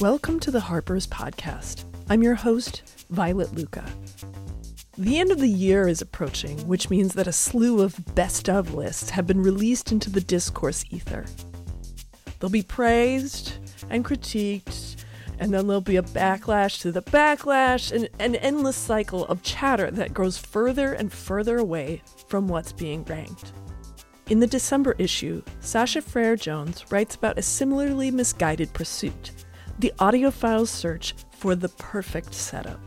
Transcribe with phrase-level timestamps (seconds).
[0.00, 1.84] Welcome to the Harper's Podcast.
[2.08, 3.84] I'm your host, Violet Lucca.
[4.96, 8.72] The end of the year is approaching, which means that a slew of best of
[8.72, 11.26] lists have been released into the discourse ether.
[12.38, 13.52] They'll be praised
[13.90, 15.04] and critiqued,
[15.38, 19.90] and then there'll be a backlash to the backlash, and an endless cycle of chatter
[19.90, 23.52] that grows further and further away from what's being ranked.
[24.30, 29.32] In the December issue, Sasha Frere Jones writes about a similarly misguided pursuit
[29.78, 32.80] the audiophile's search for the perfect setup.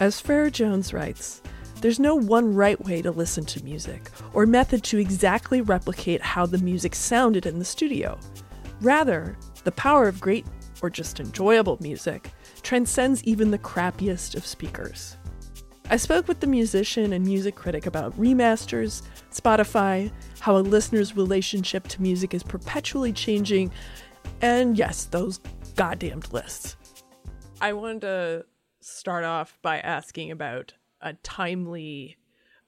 [0.00, 1.42] As Frere Jones writes,
[1.80, 6.44] there's no one right way to listen to music, or method to exactly replicate how
[6.44, 8.18] the music sounded in the studio.
[8.80, 10.46] Rather, the power of great
[10.82, 12.32] or just enjoyable music
[12.62, 15.16] transcends even the crappiest of speakers.
[15.90, 19.02] I spoke with the musician and music critic about remasters,
[19.32, 23.70] Spotify, how a listener's relationship to music is perpetually changing,
[24.42, 25.40] and yes, those
[25.78, 26.76] goddamned lists.
[27.60, 28.46] I wanted to
[28.80, 32.16] start off by asking about a timely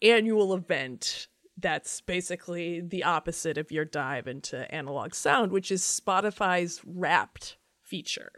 [0.00, 1.26] annual event
[1.58, 8.30] that's basically the opposite of your dive into analog sound, which is Spotify's Wrapped feature.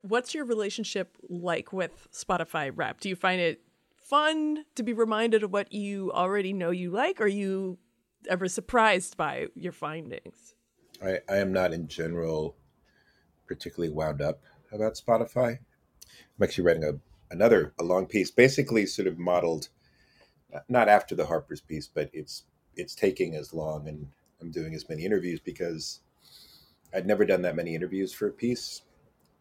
[0.00, 3.02] What's your relationship like with Spotify Wrapped?
[3.02, 3.60] Do you find it
[3.94, 7.20] fun to be reminded of what you already know you like?
[7.20, 7.76] Or are you
[8.30, 10.54] ever surprised by your findings?
[11.04, 12.56] I, I am not in general
[13.50, 15.58] particularly wound up about Spotify.
[15.58, 16.92] I'm actually writing a
[17.34, 19.68] another a long piece, basically sort of modeled
[20.68, 22.44] not after the Harper's piece, but it's
[22.76, 24.06] it's taking as long and
[24.40, 26.00] I'm doing as many interviews because
[26.94, 28.82] I'd never done that many interviews for a piece,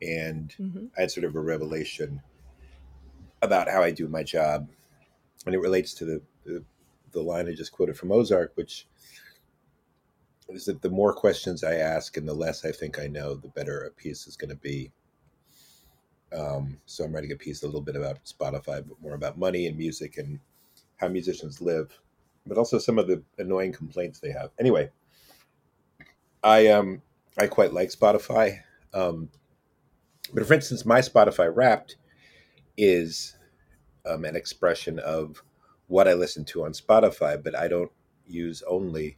[0.01, 0.85] and mm-hmm.
[0.97, 2.21] I had sort of a revelation
[3.44, 4.67] about how I do my job,
[5.45, 6.63] and it relates to the, the
[7.11, 8.88] the line I just quoted from Ozark, which
[10.50, 13.50] is that the more questions I ask and the less I think I know, the
[13.50, 14.91] better a piece is going to be.
[16.35, 19.68] Um, so I'm writing a piece a little bit about Spotify, but more about money
[19.68, 20.40] and music and
[20.97, 22.00] how musicians live,
[22.46, 24.51] but also some of the annoying complaints they have.
[24.59, 24.91] Anyway,
[26.44, 27.02] I um
[27.38, 28.59] I quite like Spotify,
[28.94, 29.29] um,
[30.34, 31.96] but for instance, my Spotify Wrapped
[32.78, 33.35] is
[34.06, 35.44] um, an expression of
[35.88, 37.91] what I listen to on Spotify, but I don't
[38.28, 39.18] use only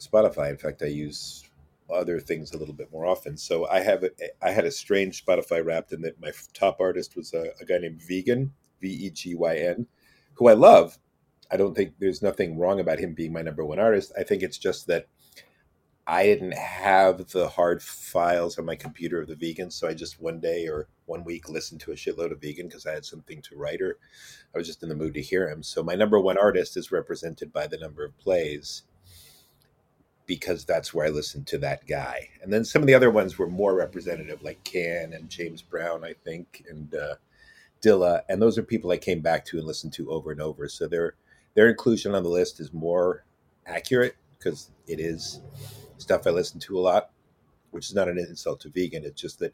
[0.00, 0.50] Spotify.
[0.50, 1.44] In fact, I use
[1.92, 3.36] other things a little bit more often.
[3.36, 4.10] So I have a,
[4.42, 7.78] I had a strange Spotify Wrapped in that my top artist was a, a guy
[7.78, 8.50] named Vegyn
[8.80, 9.86] V E G Y N,
[10.34, 10.98] who I love.
[11.50, 14.12] I don't think there's nothing wrong about him being my number one artist.
[14.18, 15.06] I think it's just that
[16.06, 20.20] I didn't have the hard files on my computer of the Vegyn, so I just
[20.20, 23.42] one day or one week listened to a shitload of Vegyn because I had something
[23.42, 23.98] to write or
[24.54, 25.62] I was just in the mood to hear him.
[25.62, 28.84] So my number one artist is represented by the number of plays
[30.30, 32.28] because that's where I listened to that guy.
[32.40, 36.04] And then some of the other ones were more representative, like Can and James Brown,
[36.04, 37.16] I think, and uh,
[37.82, 38.20] Dilla.
[38.28, 40.68] And those are people I came back to and listened to over and over.
[40.68, 41.16] So their
[41.54, 43.24] their inclusion on the list is more
[43.66, 45.40] accurate because it is
[45.98, 47.10] stuff I listen to a lot,
[47.72, 49.02] which is not an insult to Vegyn.
[49.02, 49.52] It's just that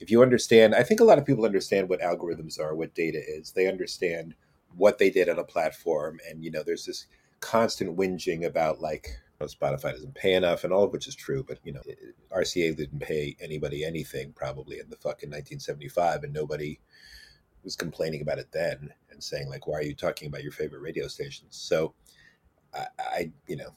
[0.00, 3.22] if you understand, I think a lot of people understand what algorithms are, what data
[3.24, 3.52] is.
[3.52, 4.34] They understand
[4.76, 7.06] what they did on a platform, and you know, there's this
[7.38, 11.44] constant whinging about like Spotify doesn't pay enough, and all of which is true.
[11.46, 11.82] But you know,
[12.34, 16.80] RCA didn't pay anybody anything probably in the fucking 1975, and nobody
[17.62, 20.80] was complaining about it then and saying like, "Why are you talking about your favorite
[20.80, 21.94] radio stations?" So,
[22.74, 23.70] I, I you know,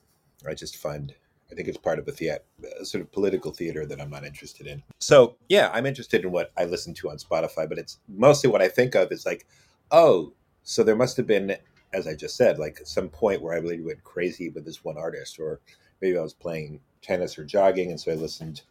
[0.47, 1.13] I just find
[1.51, 2.43] I think it's part of a theater,
[2.79, 4.83] a sort of political theater that I'm not interested in.
[4.99, 8.61] So yeah, I'm interested in what I listen to on Spotify, but it's mostly what
[8.61, 9.47] I think of is like,
[9.91, 10.33] oh,
[10.63, 11.57] so there must have been
[11.93, 14.97] as I just said, like some point where I really went crazy with this one
[14.97, 15.59] artist, or
[16.01, 18.61] maybe I was playing tennis or jogging, and so I listened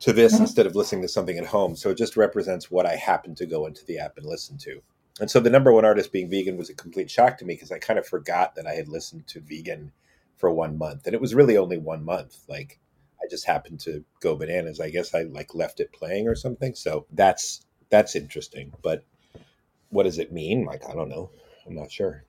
[0.00, 0.42] to this mm-hmm.
[0.42, 1.76] instead of listening to something at home.
[1.76, 4.82] So it just represents what I happened to go into the app and listen to.
[5.20, 7.70] And so the number one artist being Vegyn was a complete shock to me because
[7.70, 9.90] I kind of forgot that I had listened to Vegyn
[10.36, 12.38] for one month, and it was really only one month.
[12.48, 12.80] Like
[13.22, 14.80] I just happened to go bananas.
[14.80, 16.74] I guess I like left it playing or something.
[16.74, 18.72] So that's that's interesting.
[18.82, 19.04] But
[19.90, 20.64] what does it mean?
[20.64, 21.30] Like I don't know.
[21.66, 22.24] I'm not sure.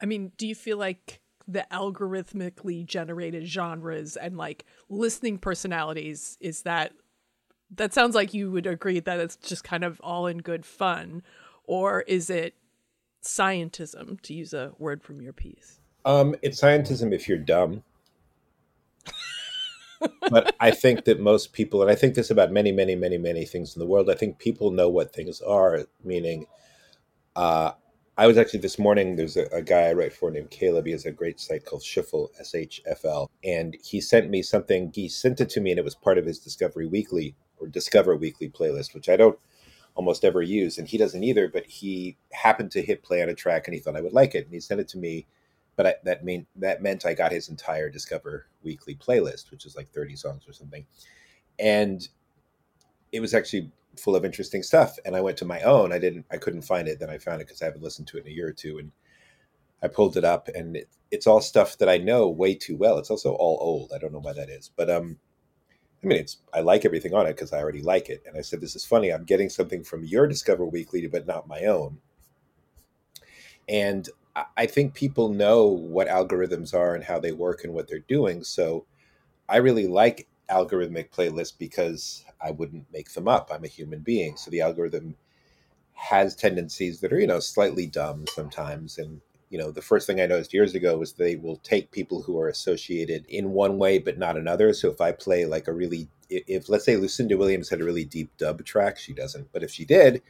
[0.00, 6.62] I mean, do you feel like the algorithmically generated genres and like listening personalities is
[6.62, 6.92] that
[7.74, 11.22] that sounds like you would agree that it's just kind of all in good fun
[11.64, 12.54] or is it
[13.22, 17.82] scientism to use a word from your piece um it's scientism if you're dumb
[20.30, 23.44] but i think that most people and i think this about many many many many
[23.44, 26.46] things in the world i think people know what things are meaning
[27.36, 27.72] uh,
[28.16, 29.14] I was actually this morning.
[29.14, 30.86] There's a, a, guy I write for named Caleb.
[30.86, 34.40] He has a great site called Shuffle S H F L, and he sent me
[34.42, 34.90] something.
[34.94, 38.16] He sent it to me, and it was part of his Discovery Weekly or Discover
[38.16, 39.38] Weekly playlist, which I don't
[39.94, 41.46] almost ever use, and he doesn't either.
[41.46, 44.34] But he happened to hit play on a track, and he thought I would like
[44.34, 45.26] it, and he sent it to me.
[45.76, 49.76] But I, that mean that meant I got his entire Discover Weekly playlist, which is
[49.76, 50.86] like 30 songs or something,
[51.58, 52.08] and
[53.12, 54.96] it was actually full of interesting stuff.
[55.04, 55.92] And I went to my own.
[55.92, 56.26] I didn't.
[56.30, 56.98] I couldn't find it.
[56.98, 58.78] Then I found it because I haven't listened to it in a year or two,
[58.78, 58.92] and
[59.82, 62.98] I pulled it up, and it, it's all stuff that I know way too well.
[62.98, 63.92] It's also all old.
[63.94, 65.18] I don't know why that is, but um,
[66.02, 68.22] I mean, it's I like everything on it because I already like it.
[68.26, 69.10] And I said, this is funny.
[69.10, 71.98] I'm getting something from your Discover Weekly, but not my own.
[73.68, 74.08] And
[74.56, 78.44] I think people know what algorithms are and how they work and what they're doing.
[78.44, 78.84] So
[79.48, 83.50] I really like algorithmic playlists because I wouldn't make them up.
[83.52, 84.36] I'm a human being.
[84.36, 85.16] So the algorithm
[85.94, 88.98] has tendencies that are, you know, slightly dumb sometimes.
[88.98, 89.20] And,
[89.50, 92.38] you know, the first thing I noticed years ago was they will take people who
[92.38, 94.72] are associated in one way but not another.
[94.72, 98.04] So if I play like a really, if let's say Lucinda Williams had a really
[98.04, 99.52] deep dub track, she doesn't.
[99.52, 100.22] But if she did,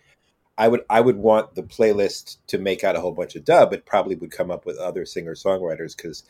[0.59, 3.73] I would I would want the playlist to make out a whole bunch of dub.
[3.73, 6.25] It probably would come up with other singer songwriters because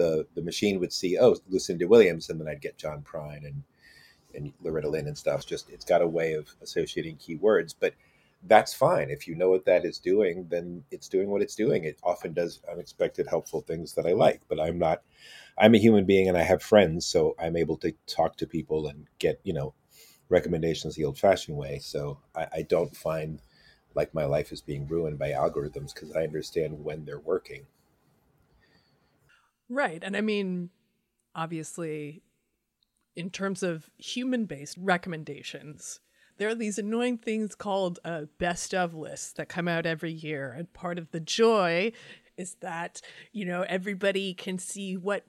[0.00, 3.62] the the machine would see oh Lucinda Williams, and then I'd get John Prine and
[4.34, 5.46] and Loretta Lynn and stuff.
[5.46, 7.94] Just it's got a way of associating keywords, but
[8.44, 10.46] that's fine if you know what that is doing.
[10.48, 11.84] Then it's doing what it's doing.
[11.84, 14.40] It often does unexpected, helpful things that I like.
[14.48, 15.02] But I'm not.
[15.58, 18.86] I'm a human being, and I have friends, so I'm able to talk to people
[18.88, 19.74] and get you know
[20.30, 21.80] recommendations the old-fashioned way.
[21.80, 23.42] So I, I don't find
[23.94, 27.66] like my life is being ruined by algorithms because I understand when they're working.
[29.70, 30.02] Right.
[30.02, 30.70] And I mean,
[31.34, 32.22] obviously,
[33.14, 36.00] in terms of human based recommendations,
[36.38, 40.52] there are these annoying things called uh, best of lists that come out every year.
[40.52, 41.92] And part of the joy
[42.36, 43.00] is that,
[43.32, 45.24] you know, everybody can see what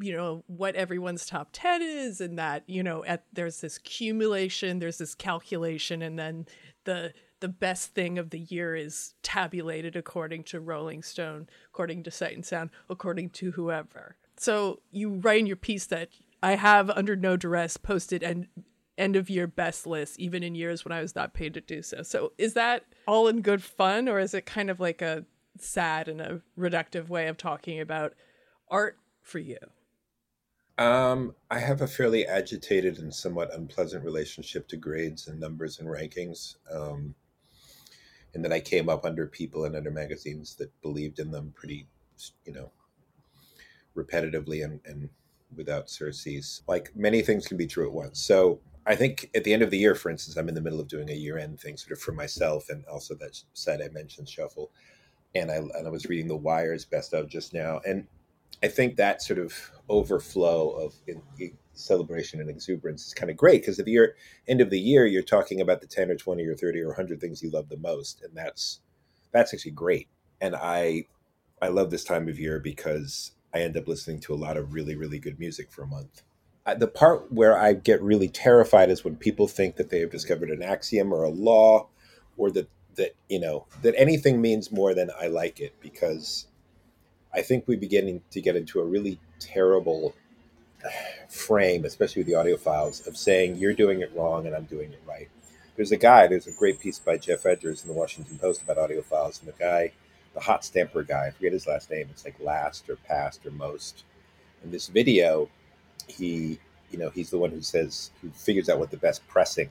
[0.00, 4.80] you know what everyone's top 10 is and that you know at there's this accumulation
[4.80, 6.46] there's this calculation and then
[6.82, 7.12] the
[7.44, 12.34] the best thing of the year is tabulated according to Rolling Stone, according to Sight
[12.34, 14.16] and Sound, according to whoever.
[14.38, 16.08] So you write in your piece that
[16.42, 18.48] I have, under no duress, posted an
[18.96, 21.82] end of year best list, even in years when I was not paid to do
[21.82, 22.02] so.
[22.02, 25.26] So is that all in good fun, or is it kind of like a
[25.58, 28.14] sad and a reductive way of talking about
[28.70, 29.58] art for you?
[30.78, 35.86] Um, I have a fairly agitated and somewhat unpleasant relationship to grades and numbers and
[35.90, 36.56] rankings.
[36.72, 37.14] Um,
[38.34, 41.86] and then I came up under people and under magazines that believed in them pretty,
[42.44, 42.70] you know,
[43.96, 45.08] repetitively and, and
[45.56, 46.62] without surcease.
[46.66, 48.20] Like many things can be true at once.
[48.20, 50.80] So I think at the end of the year, for instance, I'm in the middle
[50.80, 53.88] of doing a year end thing sort of for myself and also that site I
[53.88, 54.70] mentioned, Shuffle.
[55.34, 57.80] And I, and I was reading The Wire's best of just now.
[57.86, 58.06] And
[58.62, 59.52] I think that sort of
[59.88, 61.22] overflow of in,
[61.74, 63.98] celebration and exuberance is kind of great because at the
[64.48, 67.20] end of the year you're talking about the 10 or 20 or 30 or 100
[67.20, 68.80] things you love the most and that's
[69.32, 70.08] that's actually great.
[70.40, 71.06] And i
[71.60, 74.72] i love this time of year because i end up listening to a lot of
[74.72, 76.22] really really good music for a month.
[76.78, 80.50] The part where i get really terrified is when people think that they have discovered
[80.50, 81.88] an axiom or a law
[82.36, 86.46] or that that you know that anything means more than i like it because
[87.34, 90.14] i think we're beginning to get into a really terrible
[91.28, 95.02] frame, especially with the audiophiles, of saying you're doing it wrong and I'm doing it
[95.06, 95.28] right.
[95.76, 98.76] There's a guy, there's a great piece by Geoff Edgers in the Washington Post about
[98.76, 99.92] audiophiles, and the guy,
[100.34, 103.50] the hot stamper guy, I forget his last name, it's like last or past or
[103.50, 104.04] most.
[104.62, 105.48] In this video,
[106.06, 106.58] he,
[106.90, 109.70] you know, he's the one who says, who figures out what the best pressing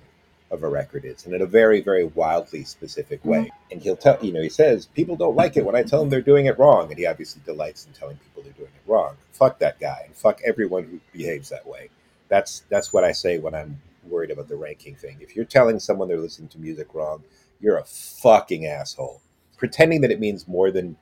[0.53, 3.39] of a record is, and in a very, very wildly specific way.
[3.39, 3.71] Mm-hmm.
[3.71, 6.09] And he'll tell, you know, he says, people don't like it when I tell them
[6.09, 6.89] they're doing it wrong.
[6.89, 9.15] And he obviously delights in telling people they're doing it wrong.
[9.31, 11.89] Fuck that guy and fuck everyone who behaves that way.
[12.29, 15.17] That's that's what I say when I'm worried about the ranking thing.
[15.19, 17.23] If you're telling someone they're listening to music wrong,
[17.59, 19.21] you're a fucking asshole.
[19.57, 20.95] Pretending that it means more than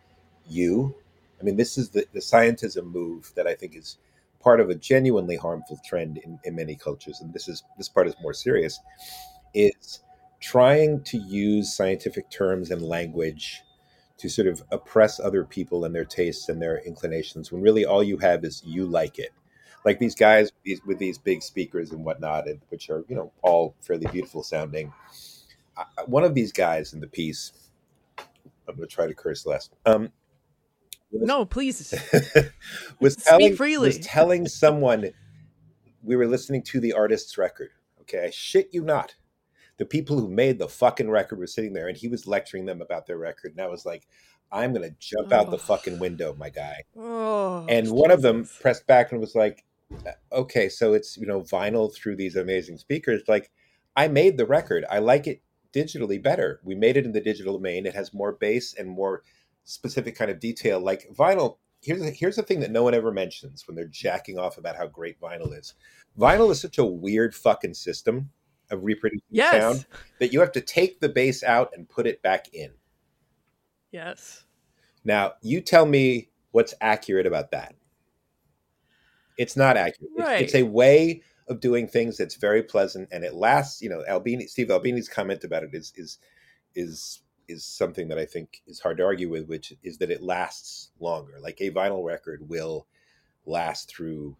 [0.47, 0.95] you.
[1.39, 3.97] I mean, this is the, the scientism move that I think is
[4.39, 7.19] part of a genuinely harmful trend in, in many cultures.
[7.19, 8.79] And this is this part is more serious
[9.53, 10.01] is
[10.39, 13.61] trying to use scientific terms and language
[14.17, 18.03] to sort of oppress other people and their tastes and their inclinations when really all
[18.03, 19.31] you have is you like it.
[19.83, 20.51] Like these guys
[20.85, 24.93] with these big speakers and whatnot and which are you know all fairly beautiful sounding.
[26.05, 27.51] One of these guys in the piece
[28.67, 30.09] i'm going to try to curse less um
[31.11, 31.93] was, no please.
[32.99, 33.87] was telling freely.
[33.87, 35.09] was telling someone
[36.03, 37.69] we were listening to the artist's record
[38.01, 38.27] okay?
[38.27, 39.15] I shit you not
[39.81, 42.83] the people who made the fucking record were sitting there and he was lecturing them
[42.83, 43.51] about their record.
[43.53, 44.07] And I was like,
[44.51, 46.83] I'm going to jump out the fucking window, my guy.
[46.95, 47.91] Oh, and Jesus.
[47.91, 49.65] one of them pressed back and was like,
[50.05, 53.23] uh, okay, so it's, you know, vinyl through these amazing speakers.
[53.27, 53.49] Like,
[53.95, 54.85] I made the record.
[54.87, 55.41] I like it
[55.73, 56.59] digitally better.
[56.63, 57.87] We made it in the digital domain.
[57.87, 59.23] It has more bass and more
[59.63, 60.79] specific kind of detail.
[60.79, 64.59] Like vinyl, here's here's the thing that no one ever mentions when they're jacking off
[64.59, 65.73] about how great vinyl is.
[66.19, 68.29] Vinyl is such a weird fucking system
[68.71, 69.51] of reproducing Yes.
[69.51, 69.85] sound
[70.19, 72.71] that you have to take the bass out and put it back in.
[73.91, 74.45] Yes.
[75.03, 77.75] Now, you tell me what's accurate about that.
[79.37, 80.11] It's not accurate.
[80.17, 83.81] It's- It's, a way of doing things that's very pleasant and it lasts.
[83.81, 86.17] You know, Albini, Steve Albini's comment about it is is
[86.75, 90.21] is is something that I think is hard to argue with, which is that it
[90.21, 91.37] lasts longer.
[91.41, 92.87] Like a vinyl record will
[93.45, 94.37] last through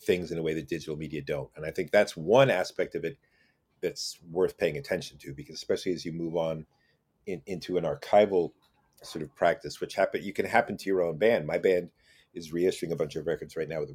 [0.00, 3.04] things in a way that digital media don't, and I think that's one aspect of
[3.04, 3.18] it
[3.86, 6.66] that's worth paying attention to because especially as you move on
[7.26, 8.50] in, into an archival
[9.02, 11.46] sort of practice, which happen you can happen to your own band.
[11.46, 11.90] My band
[12.34, 13.92] is reissuing a bunch of records right now with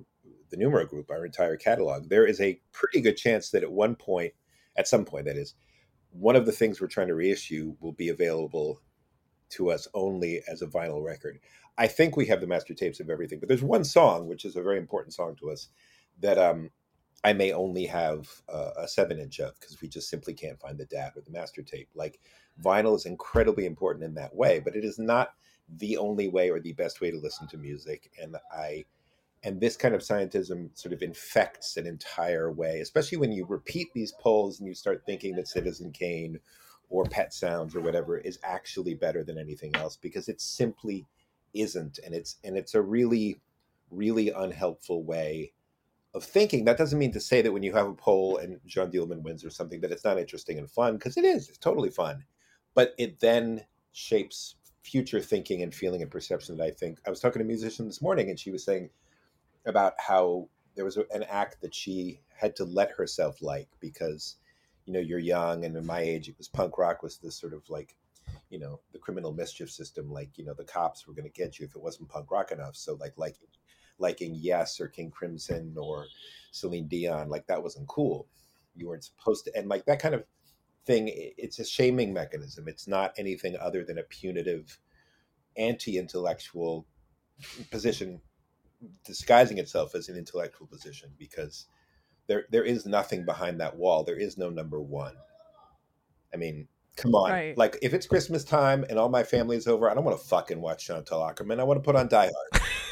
[0.50, 2.10] the, Numero Group, our entire catalog.
[2.10, 4.34] There is a pretty good chance that at one point,
[4.76, 5.54] at some point, that is,
[6.12, 8.82] one of the things we're trying to reissue will be available
[9.52, 11.40] to us only as a vinyl record.
[11.78, 14.56] I think we have the master tapes of everything, but there's one song which is
[14.58, 15.70] a very important song to us
[16.20, 16.70] that um,
[17.24, 20.78] I may only have uh, a seven inch of because we just simply can't find
[20.78, 21.90] the DAT or the master tape.
[21.94, 22.20] Like
[22.64, 25.34] vinyl is incredibly important in that way, but it is not
[25.78, 28.12] the only way or the best way to listen to music.
[28.22, 28.86] And I
[29.44, 33.88] and this kind of scientism sort of infects an entire way, especially when you repeat
[33.94, 36.40] these polls and you start thinking that Citizen Kane
[36.90, 41.08] or Pet Sounds or whatever is actually better than anything else because it simply
[41.54, 43.40] isn't, and it's and it's a really,
[43.90, 45.54] really unhelpful way
[46.14, 46.66] of thinking.
[46.66, 49.46] That doesn't mean to say that when you have a poll and Jeanne Dielman wins
[49.46, 51.50] or something that it's not interesting and fun because it is.
[51.50, 52.24] It's totally fun,
[52.74, 57.20] but it then shapes future thinking and feeling and perception that I think I was
[57.20, 58.90] talking to a musician this morning and she was saying
[59.66, 64.38] about how there was an act that she had to let herself like because
[64.86, 67.54] you know you're young and in my age it was punk rock was this sort
[67.54, 67.96] of like
[68.50, 71.60] you know the criminal mischief system like you know the cops were going to get
[71.60, 73.48] you if it wasn't punk rock enough so like liking
[74.00, 76.06] liking yes or king crimson or
[76.52, 78.28] celine dion like that wasn't cool
[78.76, 80.24] you weren't supposed to and like that kind of
[80.86, 84.80] thing it's a shaming mechanism it's not anything other than a punitive
[85.58, 86.86] anti-intellectual
[87.70, 88.20] position
[89.06, 91.68] disguising itself as an intellectual position because
[92.28, 94.04] there there is nothing behind that wall.
[94.04, 95.16] There is no number one.
[96.34, 97.32] I mean, come on.
[97.32, 97.58] Right.
[97.58, 100.62] Like if it's Christmas time and all my family's over, I don't want to fucking
[100.62, 101.60] watch Chantal Akerman.
[101.60, 102.64] I want to put on Die Hard.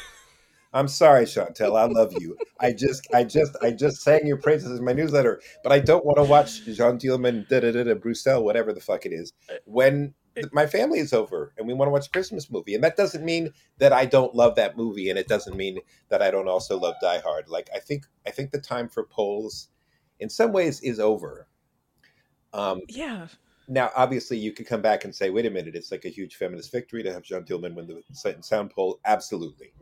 [0.72, 1.76] I'm sorry, Chantal.
[1.76, 2.38] I love you.
[2.60, 6.04] I just, I just, I just sang your praises in my newsletter, but I don't
[6.04, 9.32] want to watch Jeanne Dielman, da da da da, Bruxelles, whatever the fuck it is,
[9.64, 10.14] when
[10.52, 12.74] my family is over and we want to watch a Christmas movie.
[12.74, 16.22] And that doesn't mean that I don't love that movie, and it doesn't mean that
[16.22, 17.48] I don't also love Die Hard.
[17.48, 19.68] Like I think, I think the time for polls,
[20.20, 21.48] in some ways, is over.
[22.52, 23.28] Um, Yeah.
[23.68, 26.36] now, obviously, you could come back and say, "Wait a minute, it's like a huge
[26.36, 29.72] feminist victory to have Jeanne Dielman win the Sight and Sound poll." Absolutely.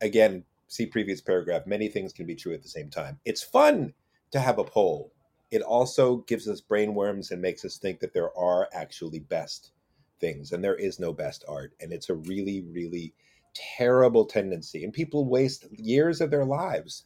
[0.00, 1.66] Again, see previous paragraph.
[1.66, 3.18] Many things can be true at the same time.
[3.24, 3.94] It's fun
[4.30, 5.12] to have a poll.
[5.50, 9.72] It also gives us brainworms and makes us think that there are actually best
[10.20, 11.72] things, and there is no best art.
[11.80, 13.14] And it's a really, really
[13.54, 14.84] terrible tendency.
[14.84, 17.04] And people waste years of their lives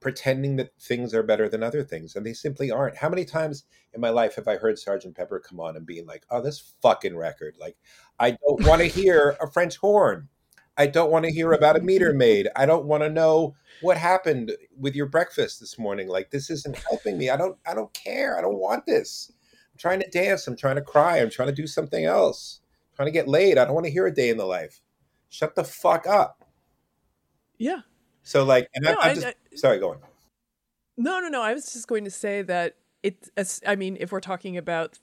[0.00, 2.96] pretending that things are better than other things, and they simply aren't.
[2.96, 3.64] How many times
[3.94, 6.74] in my life have I heard Sergeant Pepper come on and being like, "Oh, this
[6.82, 7.56] fucking record!
[7.58, 7.76] Like,
[8.18, 10.28] I don't want to hear a French horn.
[10.78, 12.48] I don't want to hear about a meter maid.
[12.56, 16.08] I don't want to know what happened with your breakfast this morning.
[16.08, 17.30] Like, this isn't helping me.
[17.30, 17.56] I don't.
[17.66, 18.38] I don't care.
[18.38, 19.30] I don't want this.
[19.72, 20.46] I'm trying to dance.
[20.46, 21.18] I'm trying to cry.
[21.18, 22.60] I'm trying to do something else.
[22.92, 23.58] I'm trying to get laid.
[23.58, 24.80] I don't want to hear a day in the life.
[25.28, 26.44] Shut the fuck up."
[27.58, 27.80] Yeah.
[28.22, 29.78] So, like, and No, I, I'm I- just I- sorry.
[29.78, 29.98] Go on.
[30.98, 31.42] No, no, no.
[31.42, 33.28] I was just going to say that it.
[33.36, 34.98] as- I mean, if we're talking about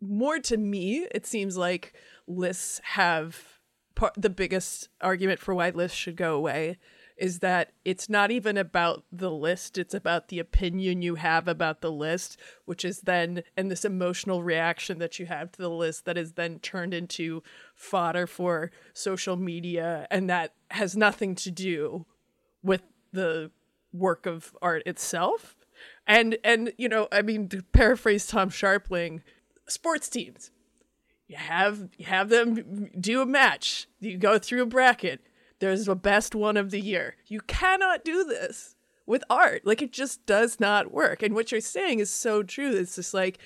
[0.00, 1.92] more to me, it seems like
[2.26, 3.53] lists have
[3.94, 6.78] part, the biggest argument for why lists should go away
[7.16, 11.80] is that it's not even about the list it's about the opinion you have about
[11.80, 16.04] the list which is then and this emotional reaction that you have to the list
[16.06, 17.40] that is then turned into
[17.76, 22.04] fodder for social media and that has nothing to do
[22.64, 22.82] with
[23.12, 23.50] the
[23.94, 25.56] work of art itself.
[26.06, 29.22] And and you know i mean to paraphrase Tom Scharpling
[29.66, 30.50] sports teams
[31.26, 35.20] you have you have them do a match you go through a bracket
[35.60, 38.74] there's the best one of the year you cannot do this
[39.06, 39.66] with art.
[39.66, 41.22] Like it just does not work.
[41.22, 42.74] And what you're saying is so true.
[42.74, 43.38] It's just like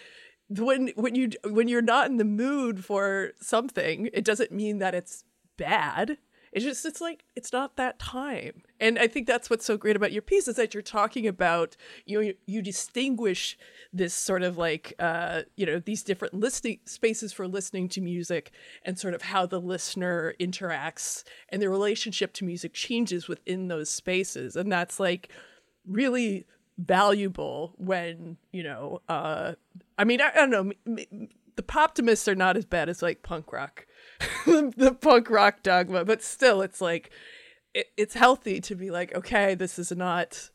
[0.49, 4.95] when when you when you're not in the mood for something, it doesn't mean that
[4.95, 5.25] it's
[5.57, 6.19] bad.
[6.53, 8.63] It's just it's like it's not that time.
[8.81, 11.77] And I think that's what's so great about your piece is that you're talking about
[12.07, 13.59] you know, you distinguish
[13.93, 18.51] this sort of like uh you know these different listening spaces for listening to music
[18.85, 23.89] and sort of how the listener interacts and the relationship to music changes within those
[23.89, 25.31] spaces and that's like
[25.87, 26.47] really
[26.79, 29.55] valuable when you know uh
[29.97, 30.73] i mean i, I don't know
[31.57, 33.85] the poptimists are not as bad as like punk rock
[34.47, 37.11] the punk rock dogma but still it's like
[37.75, 40.51] it, it's healthy to be like okay this is not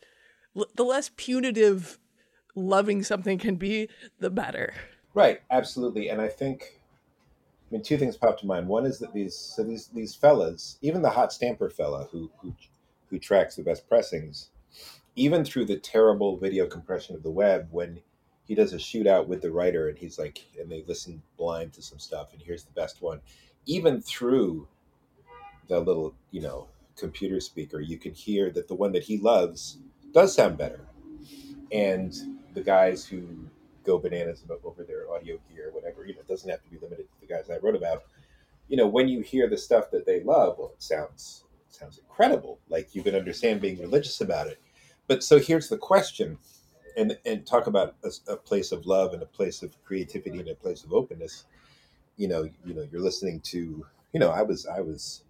[0.75, 1.97] the less punitive
[2.55, 3.89] loving something can be
[4.19, 4.73] the better.
[5.13, 6.79] Right absolutely and i think
[7.69, 8.67] i mean two things pop to mind.
[8.67, 12.53] One is that these so these these fellas even the hot stamper fella who who
[13.09, 14.49] who tracks the best pressings
[15.15, 18.01] even through the terrible video compression of the web when
[18.45, 21.81] he does a shootout with the writer and he's like and they listen blind to
[21.81, 23.21] some stuff and here's the best one
[23.65, 24.67] even through
[25.67, 26.67] the little you know
[26.97, 29.79] computer speaker you can hear that the one that he loves
[30.13, 30.81] does sound better.
[31.71, 32.13] And
[32.53, 33.27] the guys who
[33.83, 36.77] go bananas about over their audio gear whatever you know it doesn't have to be
[36.77, 38.03] limited to the guys i wrote about.
[38.67, 41.97] You know when you hear the stuff that they love well it sounds it sounds
[41.97, 42.59] incredible.
[42.69, 44.61] Like you can understand being religious about it.
[45.07, 46.37] But so here's the question
[46.95, 50.49] and and talk about a, a, place of love and a place of creativity and
[50.49, 51.45] a place of openness
[52.17, 55.23] you know you know you're listening to you know i was i was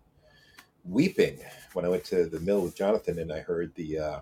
[0.86, 1.40] weeping
[1.74, 4.20] when i went to the mill with jonathan and i heard the uh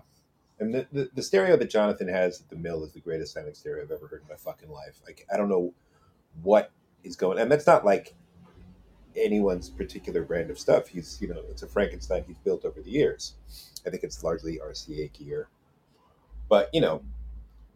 [0.60, 3.54] and the, the, the stereo that jonathan has at the mill is the greatest sounding
[3.54, 5.00] stereo i've ever heard in my fucking life.
[5.06, 5.74] Like i don't know
[6.42, 6.72] what
[7.04, 8.14] is going and that's not like
[9.16, 10.88] anyone's particular brand of stuff.
[10.88, 13.34] He's you know it's a frankenstein he's built over the years.
[13.86, 15.48] I think it's largely RCA gear.
[16.48, 17.02] But you know,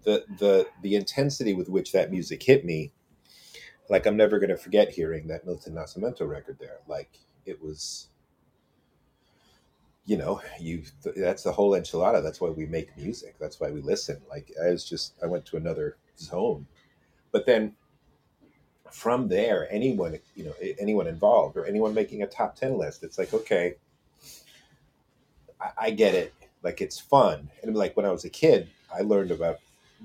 [0.04, 2.92] the the the intensity with which that music hit me,
[3.88, 6.78] like I'm never going to forget hearing that Milton Nascimento record there.
[6.88, 8.08] Like it was,
[10.04, 10.82] you know, you
[11.16, 12.22] that's the whole enchilada.
[12.22, 13.36] That's why we make music.
[13.38, 14.20] That's why we listen.
[14.28, 16.66] Like I was just I went to another zone,
[17.32, 17.74] but then
[18.90, 23.18] from there, anyone you know, anyone involved or anyone making a top ten list, it's
[23.18, 23.76] like okay
[25.60, 26.34] I, I get it.
[26.62, 27.50] Like it's fun.
[27.62, 29.58] And like when I was a kid, I learned about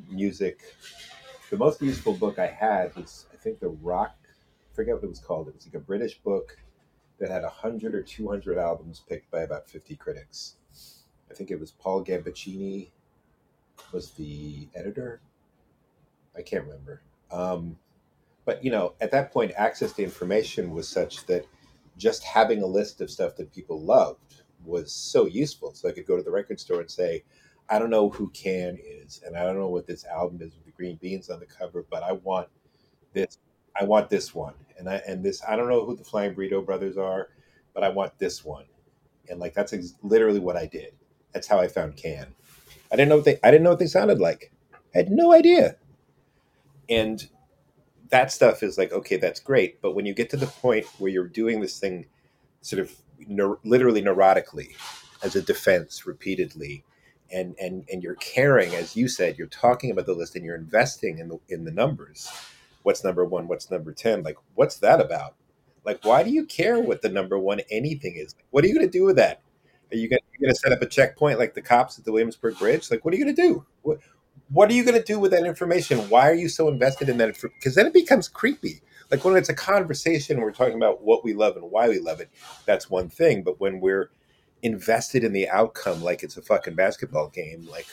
[0.09, 0.59] music.
[1.49, 4.15] The most useful book I had was think the Rock.
[4.23, 5.47] I forget what it was called.
[5.47, 6.57] It was like a British book
[7.19, 10.55] that had hundred or two hundred albums picked by about fifty critics.
[11.29, 12.89] I think it was Paul Gambaccini
[13.91, 15.21] was the editor.
[16.35, 17.01] I can't remember.
[17.31, 17.77] Um,
[18.45, 21.45] but you know, at that point, access to information was such that
[21.97, 25.73] just having a list of stuff that people loved was so useful.
[25.73, 27.23] So I could go to the record store and say,
[27.69, 30.65] I don't know who Can is, and I don't know what this album is with
[30.65, 32.49] the green beans on the cover, but I want
[33.13, 33.37] this.
[33.79, 35.41] I want this one, and I and this.
[35.47, 37.29] I don't know who the Flying Burrito Brothers are,
[37.73, 38.65] but I want this one,
[39.29, 40.93] and like that's ex- literally what I did.
[41.33, 42.27] That's how I found Can.
[42.91, 43.39] I didn't know what they.
[43.43, 44.51] I didn't know what they sounded like.
[44.93, 45.77] I had no idea,
[46.89, 47.27] and
[48.09, 49.81] that stuff is like okay, that's great.
[49.81, 52.07] But when you get to the point where you're doing this thing,
[52.61, 52.95] sort of
[53.63, 54.69] literally neurotically
[55.23, 56.83] as a defense repeatedly
[57.31, 60.55] and and and you're caring as you said you're talking about the list and you're
[60.55, 62.29] investing in the in the numbers
[62.83, 65.35] what's number 1 what's number 10 like what's that about?
[65.85, 68.35] Like why do you care what the number 1 anything is?
[68.51, 69.41] What are you going to do with that?
[69.91, 72.89] Are you going to set up a checkpoint like the cops at the Williamsburg Bridge?
[72.89, 73.65] Like what are you going to do?
[73.81, 73.99] What
[74.49, 76.09] what are you going to do with that information?
[76.09, 78.81] Why are you so invested in that because then it becomes creepy.
[79.09, 82.21] Like when it's a conversation we're talking about what we love and why we love
[82.21, 82.29] it
[82.65, 83.43] that's one thing.
[83.43, 84.11] But when we're
[84.63, 87.87] invested in the outcome like it's a fucking basketball game like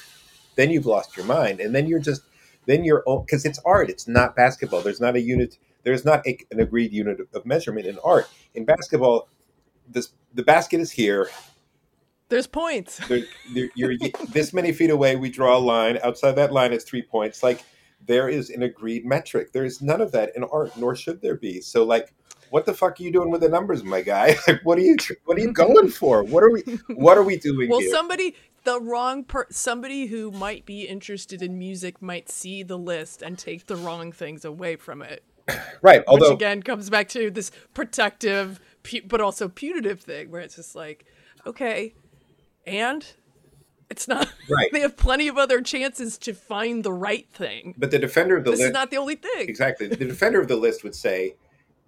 [0.59, 1.61] then you've lost your mind.
[1.61, 2.23] And then you're just
[2.69, 6.39] then you're because it's art it's not basketball there's not a unit there's not a,
[6.51, 9.29] an agreed unit of measurement in art in basketball
[9.89, 11.29] this the basket is here
[12.29, 13.95] there's points there, there, you're
[14.29, 17.65] this many feet away we draw a line outside that line is three points like
[18.07, 19.53] there is an agreed metric.
[19.53, 21.61] There is none of that in art, nor should there be.
[21.61, 22.15] So, like,
[22.51, 24.37] what the fuck are you doing with the numbers, my guy?
[24.49, 26.23] Like, what are you what are you going for?
[26.23, 26.63] What are we
[26.95, 27.69] what are we doing?
[27.69, 27.91] well, here?
[27.91, 28.35] somebody
[28.69, 33.39] the wrong per somebody who might be interested in music might see the list and
[33.39, 35.25] take the wrong things away from it.
[35.81, 36.03] Right.
[36.07, 38.61] Although Which again comes back to this protective
[39.07, 41.07] but also punitive thing where it's just like,
[41.47, 41.95] okay,
[42.67, 43.07] and
[43.89, 44.69] it's not right.
[44.73, 47.75] they have plenty of other chances to find the right thing.
[47.79, 49.49] But the defender of the this list is not the only thing.
[49.49, 49.87] Exactly.
[49.87, 51.37] The defender of the list would say,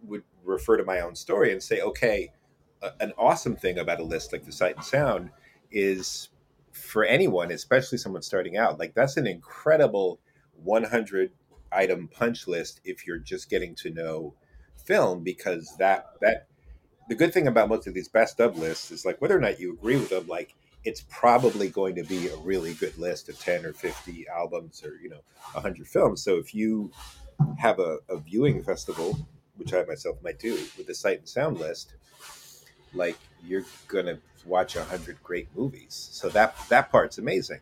[0.05, 2.33] would refer to my own story and say, okay,
[2.81, 5.31] uh, an awesome thing about a list like the Sight and Sound
[5.71, 6.31] is
[6.73, 10.21] for anyone, especially someone starting out, like that's an incredible
[10.63, 11.33] 100
[11.73, 14.35] item punch list if you're just getting to know
[14.85, 16.49] film because that that
[17.09, 19.61] the good thing about most of these best of lists is like whether or not
[19.61, 20.55] you agree with them like
[20.85, 24.97] it's probably going to be a really good list of 10 or 50 albums or
[25.03, 25.21] you know
[25.53, 26.23] 100 films.
[26.23, 26.91] So if you
[27.59, 31.59] have a, a viewing festival which i myself might do with the sight and sound
[31.59, 31.95] list
[32.95, 37.61] like you're gonna watch a 100 great movies so that that part's amazing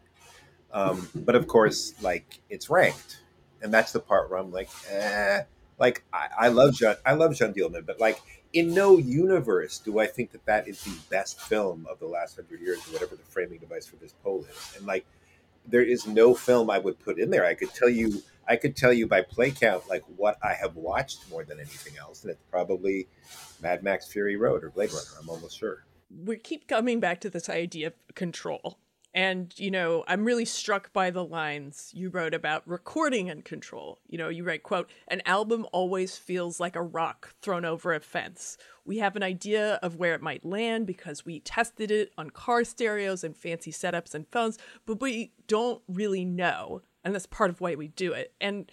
[0.73, 3.23] um, but of course like it's ranked
[3.62, 5.43] and that's the part where i'm like eh.
[5.79, 8.21] like I, I love Jeanne, i love Jeanne Dielman but like
[8.53, 12.37] in no universe do I think that that is the best film of the last
[12.37, 14.77] hundred years, or whatever the framing device for this poll is.
[14.77, 15.05] And like,
[15.67, 17.45] there is no film I would put in there.
[17.45, 20.77] I could tell you, I could tell you by play count, like what I have
[20.77, 23.07] watched more than anything else, and it's probably
[23.61, 25.05] Mad Max Fury Road or Blade Runner.
[25.21, 25.85] I'm almost sure.
[26.11, 28.79] We keep coming back to this idea of control
[29.14, 33.99] and, you know, I'm really struck by the lines you wrote about recording and control.
[34.07, 38.01] You know, you write, quote, an album always feels like a rock thrown over a
[38.01, 38.59] fence.
[38.85, 42.64] We have an idea of where it might land because we tested it on car
[42.64, 46.83] stereos and fancy setups and phones, but we don't really know.
[47.03, 48.35] And that's part of why we do it.
[48.40, 48.71] And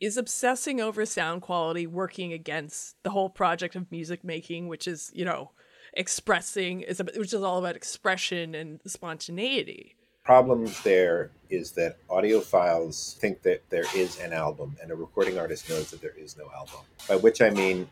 [0.00, 5.10] is obsessing over sound quality working against the whole project of music making, which is,
[5.14, 5.52] you know,
[5.96, 9.96] expressing is which is all about expression and spontaneity.
[10.22, 15.68] Problems there is that audiophiles think that there is an album and a recording artist
[15.68, 17.88] knows that there is no album by which i mean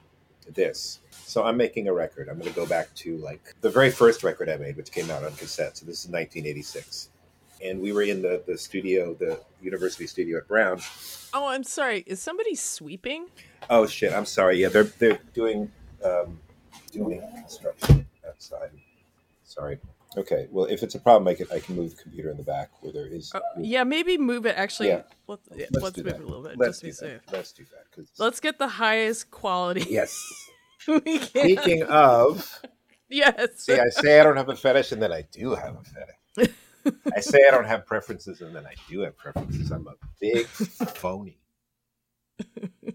[0.52, 1.00] this.
[1.10, 2.28] So i'm making a record.
[2.28, 5.10] I'm going to go back to like the very first record i made which came
[5.10, 5.78] out on cassette.
[5.78, 7.10] So this is 1986
[7.64, 10.80] and we were in the, the studio the university studio at brown.
[11.32, 12.04] Oh i'm sorry.
[12.06, 13.28] Is somebody sweeping?
[13.70, 14.12] Oh shit.
[14.12, 14.60] I'm sorry.
[14.60, 15.70] Yeah they're they're doing
[16.04, 16.38] um,
[16.94, 18.70] doing construction outside.
[19.44, 19.78] Sorry.
[20.16, 20.48] Okay.
[20.50, 22.70] Well, if it's a problem, I can I can move the computer in the back
[22.80, 23.33] where there is.
[23.35, 24.57] Uh, yeah, maybe move it.
[24.57, 25.02] Actually, yeah.
[25.26, 26.14] let's, yeah, let's, let's move that.
[26.16, 26.59] it a little bit.
[26.59, 26.96] Let's do that.
[26.96, 27.20] Safe.
[27.33, 27.90] Let's do that.
[27.94, 28.11] Cause...
[28.18, 29.87] Let's get the highest quality.
[29.88, 30.18] Yes.
[30.78, 32.61] Speaking of.
[33.11, 33.59] Yes.
[33.59, 36.54] See, I say I don't have a fetish, and then I do have a fetish.
[37.14, 39.70] I say I don't have preferences, and then I do have preferences.
[39.70, 41.38] I'm a big phony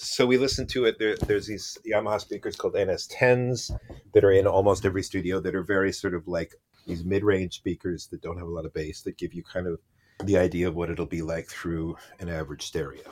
[0.00, 0.98] so we listen to it.
[0.98, 3.70] There, there's these Yamaha speakers called NS10s
[4.14, 6.54] that are in almost every studio that are very sort of like
[6.86, 9.78] these mid-range speakers that don't have a lot of bass that give you kind of
[10.24, 13.02] the idea of what it'll be like through an average stereo.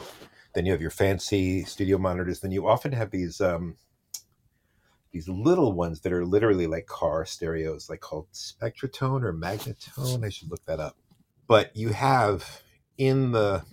[0.55, 2.41] Then you have your fancy studio monitors.
[2.41, 3.77] Then you often have these um,
[5.13, 10.25] these little ones that are literally like car stereos, like called Spectratone or Magnetone.
[10.25, 10.97] I should look that up.
[11.47, 12.63] But you have
[12.97, 13.65] in the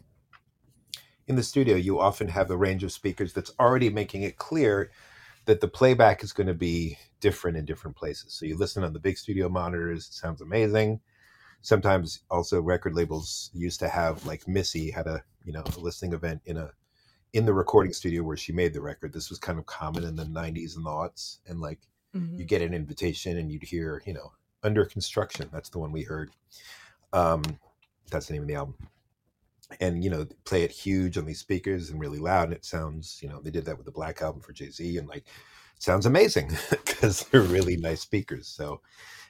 [1.27, 4.91] in the studio, you often have a range of speakers that's already making it clear
[5.45, 8.33] that the playback is going to be different in different places.
[8.33, 10.99] So you listen on the big studio monitors, it sounds amazing.
[11.61, 16.13] Sometimes also record labels used to have like Missy had a, you know, a listening
[16.13, 16.71] event in a
[17.33, 19.11] in the recording studio where she made the record.
[19.11, 21.79] This was kind of common in the 90s and the aughts and like
[22.15, 22.39] mm-hmm.
[22.39, 24.31] you get an invitation and you'd hear, you know,
[24.63, 25.49] under construction.
[25.51, 26.31] That's the one we heard.
[27.13, 27.43] Um
[28.11, 28.75] that's the name of the album
[29.79, 33.19] and you know play it huge on these speakers and really loud and it sounds
[33.21, 35.25] you know they did that with the black album for jay-z and like
[35.79, 38.81] sounds amazing because they're really nice speakers so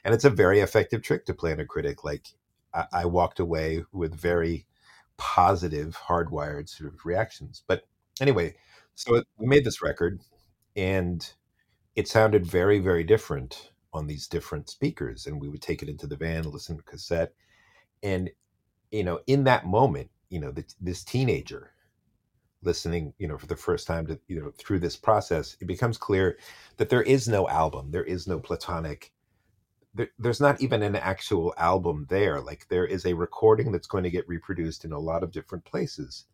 [0.04, 2.28] and it's a very effective trick to play on a critic like
[2.74, 4.66] I, I walked away with very
[5.16, 7.82] positive hardwired sort of reactions but
[8.20, 8.54] anyway
[8.94, 10.20] so we made this record
[10.76, 11.28] and
[11.94, 16.06] it sounded very very different on these different speakers and we would take it into
[16.06, 17.32] the van listen to cassette
[18.02, 18.30] and
[18.90, 21.72] you know in that moment you know the, this teenager
[22.62, 25.98] listening you know for the first time to you know through this process it becomes
[25.98, 26.38] clear
[26.78, 29.12] that there is no album there is no platonic
[29.96, 34.04] there, there's not even an actual album there like there is a recording that's going
[34.04, 36.26] to get reproduced in a lot of different places.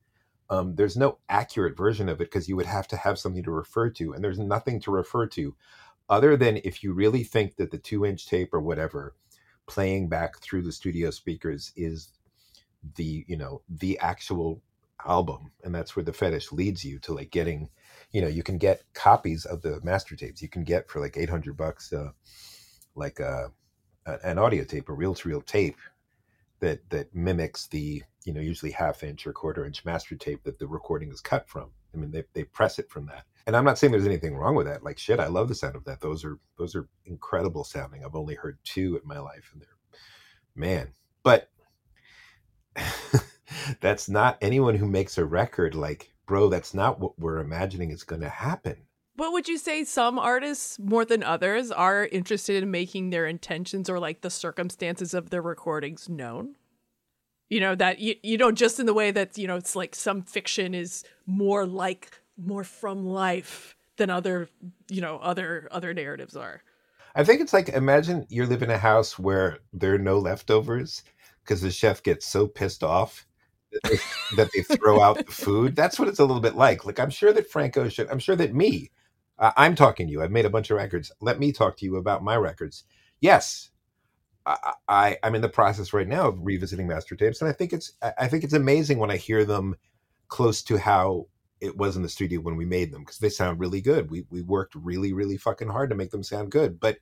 [0.50, 3.50] Um, there's no accurate version of it because you would have to have something to
[3.52, 5.54] refer to and there's nothing to refer to
[6.10, 9.14] other than if you really think that the two inch tape or whatever
[9.66, 12.12] playing back through the studio speakers is
[12.96, 14.62] the you know the actual
[15.06, 17.68] album and that's where the fetish leads you to like getting
[18.12, 20.42] you know you can get copies of the master tapes.
[20.42, 22.10] You can get for like 800 bucks uh
[22.94, 23.48] like uh
[24.24, 25.78] an audio tape a reel to reel tape
[26.60, 30.58] that that mimics the you know usually half inch or quarter inch master tape that
[30.58, 31.70] the recording is cut from.
[31.94, 33.24] I mean they, they press it from that.
[33.46, 34.84] And i'm not saying there's anything wrong with that.
[34.84, 36.00] Like shit i love the sound of that.
[36.00, 38.04] Those are those are incredible sounding.
[38.04, 39.68] I've only heard two in my life and they're
[40.54, 40.92] man.
[41.22, 41.48] But
[43.80, 48.04] that's not anyone who makes a record like, bro, that's not what we're imagining is
[48.04, 48.76] going to happen.
[49.14, 53.90] But would you say some artists more than others are interested in making their intentions
[53.90, 56.56] or like the circumstances of their recordings known?
[57.50, 59.94] You know, that you, you know, just in the way that, you know, it's like
[59.94, 64.48] some fiction is more like more from life than other,
[64.88, 66.62] you know, other other narratives are.
[67.14, 71.02] I think it's like imagine you live in a house where there are no leftovers
[71.44, 73.26] because the chef gets so pissed off
[73.72, 73.96] that they,
[74.36, 75.76] that they throw out the food.
[75.76, 76.84] That's what it's a little bit like.
[76.84, 78.90] Like I'm sure that Frank Ocean, I'm sure that me,
[79.38, 80.22] uh, I'm talking to you.
[80.22, 81.10] I've made a bunch of records.
[81.20, 82.84] Let me talk to you about my records.
[83.20, 83.70] Yes,
[84.44, 87.72] I, I am in the process right now of revisiting master tapes, and I think
[87.72, 89.76] it's I think it's amazing when I hear them
[90.28, 91.26] close to how
[91.60, 94.10] it was in the studio when we made them because they sound really good.
[94.10, 96.98] We we worked really really fucking hard to make them sound good, but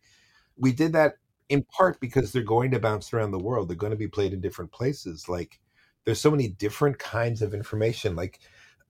[0.56, 1.14] we did that
[1.50, 3.68] in part because they're going to bounce around the world.
[3.68, 5.28] They're going to be played in different places.
[5.28, 5.60] Like
[6.04, 8.16] there's so many different kinds of information.
[8.16, 8.38] Like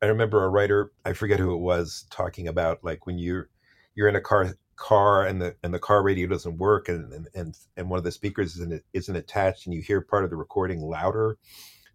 [0.02, 3.48] I remember a writer, I forget who it was, talking about like when you're
[3.94, 7.28] you're in a car car and the and the car radio doesn't work and and
[7.34, 10.36] and, and one of the speakers isn't isn't attached and you hear part of the
[10.36, 11.36] recording louder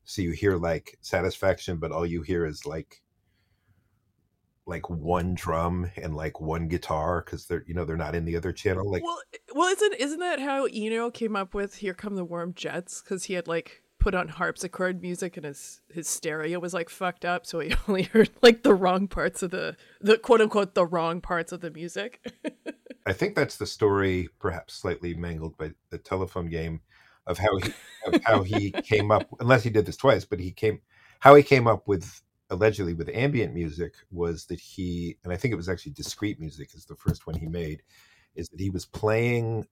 [0.04, 3.02] so you hear like satisfaction but all you hear is like
[4.68, 8.36] like one drum and like one guitar because they're you know they're not in the
[8.36, 11.94] other channel like well eh, well isn't isn't that how eno came up with here
[11.94, 13.02] come the warm jets?
[13.02, 17.26] Because he had like put on harpsichord music and his his stereo was like fucked
[17.26, 20.86] up so he only heard like the wrong parts of the the quote unquote the
[20.86, 22.26] wrong parts of the music.
[23.08, 26.82] I think that's the story perhaps slightly mangled by the telephone game
[27.28, 27.74] of how he
[28.08, 30.82] of how he came up unless he did this twice but he came
[31.20, 35.52] how he came up with allegedly with ambient music was that he and I think
[35.52, 37.82] it was actually discreet music is the first one he made
[38.36, 39.68] is that he was playing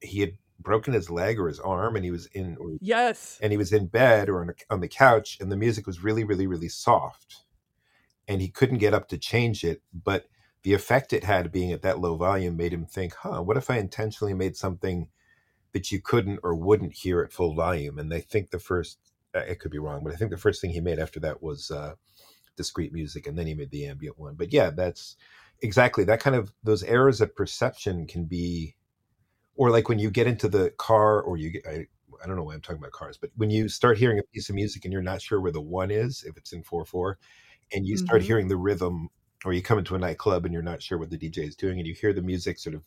[0.00, 3.38] he had broken his leg or his arm and he was in or, yes.
[3.42, 6.02] and he was in bed or on, a, on the couch and the music was
[6.02, 7.42] really really really soft.
[8.28, 10.26] And he couldn't get up to change it but
[10.62, 13.70] the effect it had being at that low volume made him think huh what if
[13.70, 15.08] i intentionally made something
[15.76, 17.98] that you couldn't or wouldn't hear at full volume?
[17.98, 18.98] And they think the first
[19.38, 21.70] it could be wrong, but I think the first thing he made after that was
[21.70, 21.94] uh,
[22.56, 24.34] discreet music, and then he made the ambient one.
[24.34, 25.16] But yeah, that's
[25.62, 28.74] exactly that kind of those errors of perception can be,
[29.54, 31.66] or like when you get into the car, or you get.
[31.66, 31.86] I,
[32.22, 34.48] I don't know why I'm talking about cars, but when you start hearing a piece
[34.48, 37.18] of music and you're not sure where the one is, if it's in four four,
[37.72, 38.26] and you start mm-hmm.
[38.26, 39.10] hearing the rhythm,
[39.44, 41.78] or you come into a nightclub and you're not sure what the DJ is doing,
[41.78, 42.82] and you hear the music sort of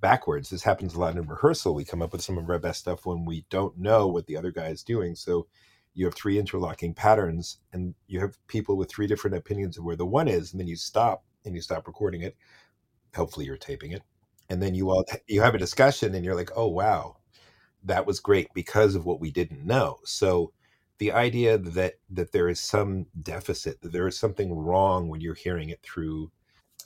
[0.00, 0.50] backwards.
[0.50, 1.74] This happens a lot in rehearsal.
[1.74, 4.36] We come up with some of our best stuff when we don't know what the
[4.36, 5.14] other guy is doing.
[5.14, 5.46] So
[5.96, 9.96] you have three interlocking patterns and you have people with three different opinions of where
[9.96, 12.36] the one is and then you stop and you stop recording it.
[13.16, 14.02] Hopefully you're taping it.
[14.50, 17.16] And then you all you have a discussion and you're like oh wow.
[17.82, 19.98] That was great because of what we didn't know.
[20.04, 20.52] So
[20.98, 25.34] the idea that that there is some deficit that there is something wrong when you're
[25.34, 26.30] hearing it through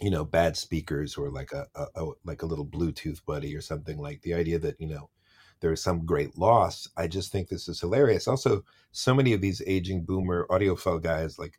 [0.01, 3.61] you know bad speakers or like a, a, a like a little bluetooth buddy or
[3.61, 5.11] something like the idea that you know
[5.61, 6.89] there is some great loss.
[6.97, 8.27] I just think this is hilarious.
[8.27, 11.59] Also, so many of these aging boomer audiophile guys like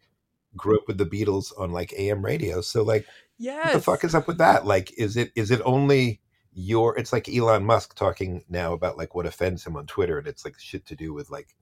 [0.56, 2.62] grew up with the Beatles on like AM radio.
[2.62, 3.06] So like,
[3.38, 3.66] yes.
[3.66, 4.66] what the fuck is up with that?
[4.66, 6.20] Like, is it is it only
[6.54, 6.98] your?
[6.98, 10.46] It's like Elon Musk talking now about like what offends him on Twitter, and it's
[10.46, 11.56] like shit to do with like,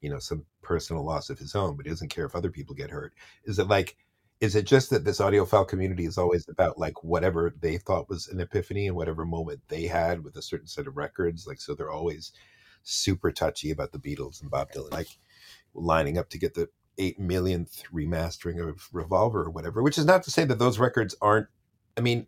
[0.00, 2.74] you know, some personal loss of his own, but he doesn't care if other people
[2.74, 3.14] get hurt.
[3.44, 3.96] Is it like?
[4.42, 8.28] Is it just that this audiophile community is always about like whatever they thought was
[8.28, 11.46] an epiphany and whatever moment they had with a certain set of records?
[11.46, 12.32] Like so they're always
[12.82, 15.08] super touchy about the beatles and bob dylan like
[15.74, 20.24] lining up to get the 8 millionth remastering of revolver or whatever which is not
[20.24, 21.46] to say that those records aren't
[21.96, 22.26] i mean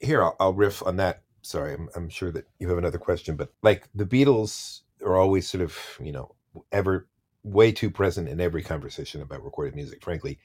[0.00, 1.22] here i'll, I'll riff on that.
[1.42, 5.48] Sorry I'm, I'm sure that you have another question but like the beatles are always
[5.48, 6.34] sort of you know
[6.72, 7.08] ever
[7.42, 10.38] way too present in every conversation about recorded music frankly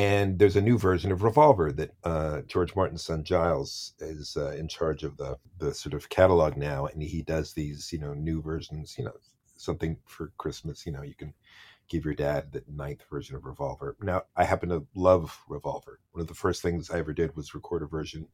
[0.00, 4.52] and there's a new version of Revolver that uh, George Martin's son Giles is uh,
[4.52, 8.14] in charge of the the sort of catalog now, and he does these you know
[8.14, 8.96] new versions.
[8.96, 9.12] You know,
[9.56, 10.86] something for Christmas.
[10.86, 11.34] You know, you can
[11.90, 13.94] give your dad the ninth version of Revolver.
[14.00, 16.00] Now, I happen to love Revolver.
[16.12, 18.26] One of the first things I ever did was record a version.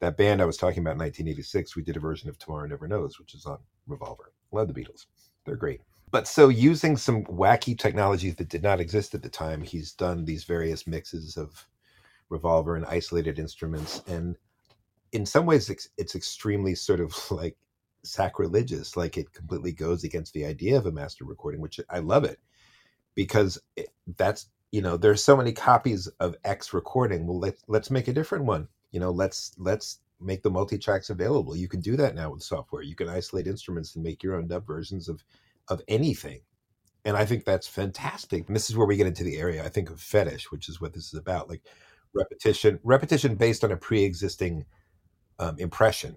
[0.00, 2.86] That band I was talking about in 1986, we did a version of Tomorrow Never
[2.86, 4.34] Knows, which is on Revolver.
[4.52, 5.06] Love the Beatles.
[5.46, 5.80] They're great.
[6.10, 10.24] But so using some wacky technologies that did not exist at the time, he's done
[10.24, 11.66] these various mixes of
[12.30, 14.02] revolver and isolated instruments.
[14.06, 14.36] And
[15.12, 17.56] in some ways, it's, it's extremely sort of like
[18.04, 18.96] sacrilegious.
[18.96, 22.38] Like it completely goes against the idea of a master recording, which I love it
[23.14, 27.26] because it, that's, you know, there's so many copies of X recording.
[27.26, 28.68] Well, let's, let's make a different one.
[28.92, 31.56] You know, let's, let's make the multi tracks available.
[31.56, 32.82] You can do that now with software.
[32.82, 35.22] You can isolate instruments and make your own dub versions of
[35.68, 36.40] of anything.
[37.04, 38.46] And I think that's fantastic.
[38.46, 40.80] And this is where we get into the area, I think, of fetish, which is
[40.80, 41.48] what this is about.
[41.48, 41.62] Like
[42.14, 44.64] repetition repetition based on a pre-existing
[45.38, 46.16] um, impression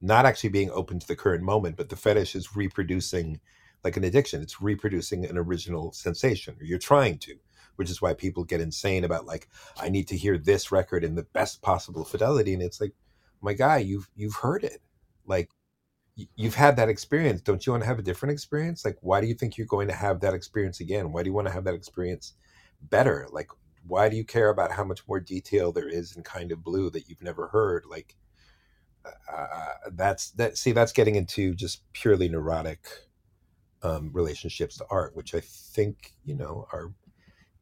[0.00, 3.40] not actually being open to the current moment but the fetish is reproducing
[3.84, 7.34] like an addiction it's reproducing an original sensation or you're trying to
[7.76, 9.48] which is why people get insane about like
[9.80, 12.92] i need to hear this record in the best possible fidelity and it's like
[13.40, 14.80] my guy you've you've heard it
[15.26, 15.50] like
[16.36, 17.40] you've had that experience.
[17.40, 18.84] Don't you want to have a different experience?
[18.84, 21.12] Like why do you think you're going to have that experience again?
[21.12, 22.34] Why do you want to have that experience
[22.82, 23.28] better?
[23.30, 23.48] Like
[23.86, 26.90] why do you care about how much more detail there is in kind of blue
[26.90, 27.84] that you've never heard?
[27.88, 28.16] Like
[29.04, 32.86] uh, uh, that's that see that's getting into just purely neurotic
[33.82, 36.92] um, relationships to art which i think you know are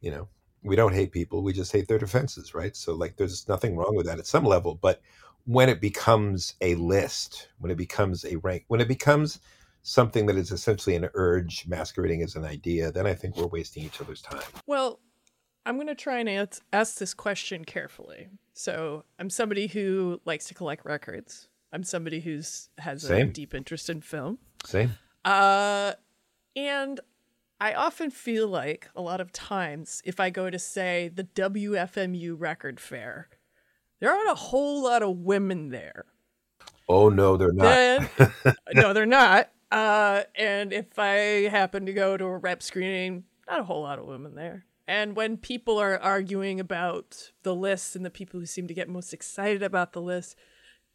[0.02, 0.28] you know
[0.62, 2.76] we don't hate people we just hate their defenses right?
[2.76, 5.00] So like there's nothing wrong with that at some level but
[5.44, 9.40] when it becomes a list when it becomes a rank when it becomes
[9.82, 13.82] something that is essentially an urge masquerading as an idea then i think we're wasting
[13.82, 15.00] each other's time Well,
[15.66, 18.28] I'm going to try and ans- ask this question carefully.
[18.54, 21.48] So, I'm somebody who likes to collect records.
[21.70, 24.38] I'm somebody who's has a deep interest in film.
[24.64, 25.92] same Uh,
[26.56, 26.98] and
[27.60, 32.34] I often feel like a lot of times if I go to say the WFMU
[32.38, 33.28] record fair,
[34.00, 36.06] there aren't a whole lot of women there.
[36.88, 38.08] oh no they're not Then
[38.74, 39.50] no, they're not.
[39.70, 43.98] Uh, and if I happen to go to a rep screening, not a whole lot
[43.98, 44.64] of women there.
[44.88, 48.88] And when people are arguing about the list and the people who seem to get
[48.88, 50.34] most excited about the list,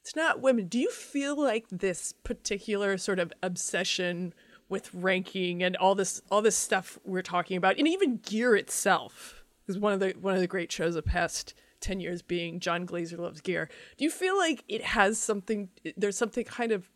[0.01, 0.67] it's not women.
[0.67, 4.33] Do you feel like this particular sort of obsession
[4.67, 9.45] with ranking and all this all this stuff we're talking about, and even gear itself,
[9.67, 12.85] is one of the one of the great shows of past ten years being Jon
[12.85, 13.69] Glaser loves gear.
[13.97, 15.69] Do you feel like it has something?
[15.97, 16.89] There's something kind of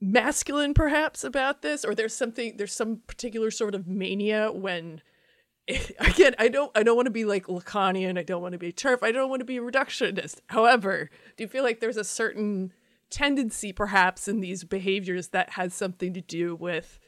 [0.00, 5.00] masculine perhaps about this or there's something there's some particular sort of mania when
[5.98, 8.68] again i don't i don't want to be like lacanian i don't want to be
[8.68, 12.04] a TERF i don't want to be reductionist however do you feel like there's a
[12.04, 12.72] certain
[13.10, 16.98] tendency perhaps in these behaviors that has something to do with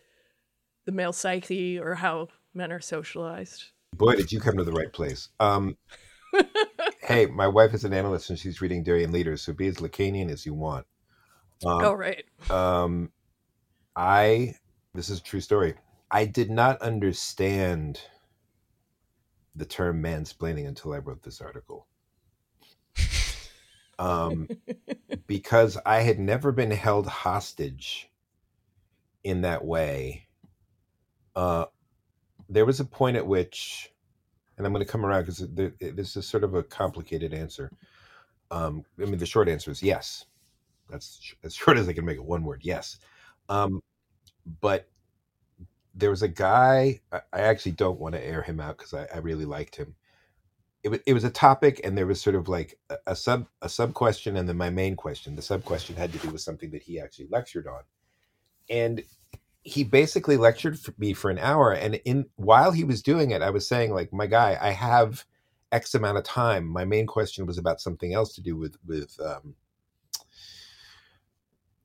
[0.85, 4.93] the male psyche or how men are socialized Boy, did you come to the right
[4.93, 5.29] place.
[5.39, 5.77] Um,
[7.03, 10.31] hey, my wife is an analyst and she's reading Darian Leaders, so be as Lacanian
[10.31, 10.87] as you want.
[11.65, 13.13] oh Um, right um,
[13.97, 14.55] I,
[14.95, 15.75] this is a true story.
[16.11, 18.01] I did not understand
[19.55, 21.87] the term mansplaining until I wrote this article.
[23.99, 24.49] Um,
[25.27, 28.11] because I had never been held hostage
[29.23, 30.27] in that way.
[31.37, 31.67] Uh,
[32.49, 33.93] there was a point at which,
[34.57, 35.47] and I'm going to come around because
[35.81, 37.71] this is sort of a complicated answer.
[38.51, 40.27] Um, I mean, the short answer is yes.
[40.89, 42.25] That's sh- as short as I can make it.
[42.25, 42.99] One word, yes.
[43.49, 43.81] Um,
[44.61, 44.89] but
[45.95, 47.01] there was a guy.
[47.13, 49.95] I, I actually don't want to air him out because I, I really liked him.
[50.83, 53.47] It was, it was a topic, and there was sort of like a, a sub
[53.63, 55.35] a sub question, and then my main question.
[55.35, 57.81] The sub question had to do with something that he actually lectured on,
[58.69, 59.03] and
[59.65, 63.43] he basically lectured for me for an hour and in while he was doing it
[63.43, 65.25] i was saying like my guy i have
[65.75, 66.67] x amount of time.
[66.67, 69.57] My main question was about something else to do with with um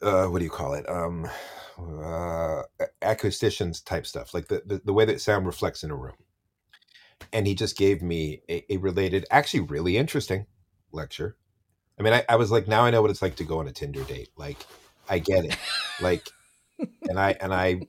[0.02, 0.88] uh what do you call it?
[0.88, 1.28] Um
[1.78, 2.64] uh
[3.02, 6.16] acousticians type stuff like the, the the way that sound reflects in a room.
[7.34, 10.46] And he just gave me a, a related actually really interesting
[10.92, 11.36] lecture.
[12.00, 13.68] I mean I, I was like now i know what it's like to go on
[13.68, 14.30] a tinder date.
[14.38, 14.58] Like
[15.10, 15.58] i get it.
[16.00, 16.30] Like
[17.10, 17.82] and I and I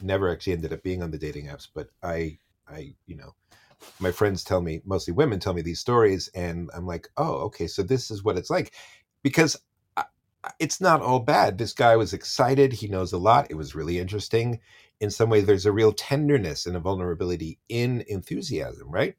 [0.00, 3.34] never actually ended up being on the dating apps, but I I you know
[3.98, 7.66] my friends tell me mostly women tell me these stories, and I'm like, oh, okay,
[7.66, 8.74] so this is what it's like,
[9.22, 9.56] because
[9.96, 10.04] I,
[10.58, 11.58] it's not all bad.
[11.58, 12.72] This guy was excited.
[12.72, 13.50] He knows a lot.
[13.50, 14.60] It was really interesting.
[15.00, 19.16] In some way, there's a real tenderness and a vulnerability in enthusiasm, right?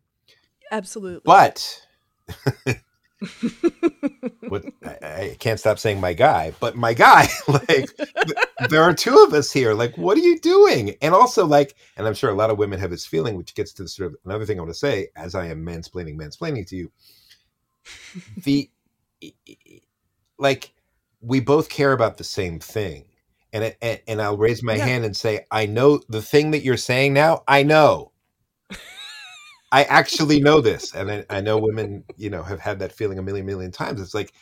[0.71, 1.85] absolutely But
[4.47, 7.95] what I, I can't stop saying my guy, but my guy, like
[8.59, 9.73] there are two of us here.
[9.73, 10.95] Like, what are you doing?
[11.01, 13.73] And also, like, and I'm sure a lot of women have this feeling, which gets
[13.73, 16.67] to the sort of another thing I want to say as I am mansplaining, mansplaining
[16.69, 16.91] to you.
[18.37, 18.71] The
[20.39, 20.73] like,
[21.21, 23.07] we both care about the same thing,
[23.53, 24.85] and and, and I'll raise my Yeah.
[24.85, 27.43] hand and say, I know the thing that you're saying now.
[27.49, 28.12] I know.
[29.73, 33.19] I actually know this, and I, I know women, you know, have had that feeling
[33.19, 34.01] a million, million times.
[34.01, 34.33] It's like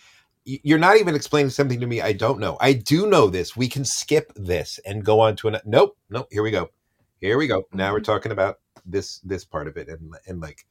[0.45, 2.57] you're not even explaining something to me I don't know.
[2.61, 3.57] I do know this.
[3.57, 5.63] We can skip this and go on to another.
[5.67, 6.27] Nope, nope.
[6.31, 6.71] Here we go.
[7.19, 7.63] Here we go.
[7.73, 8.05] Now we're Mhm.
[8.05, 10.65] talking about this this part of it, and and like,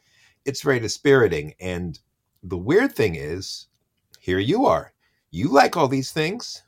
[0.46, 1.54] it's very dispiriting.
[1.60, 1.98] And
[2.44, 3.68] the weird thing is,
[4.20, 4.94] here you are.
[5.32, 6.64] You like all these things,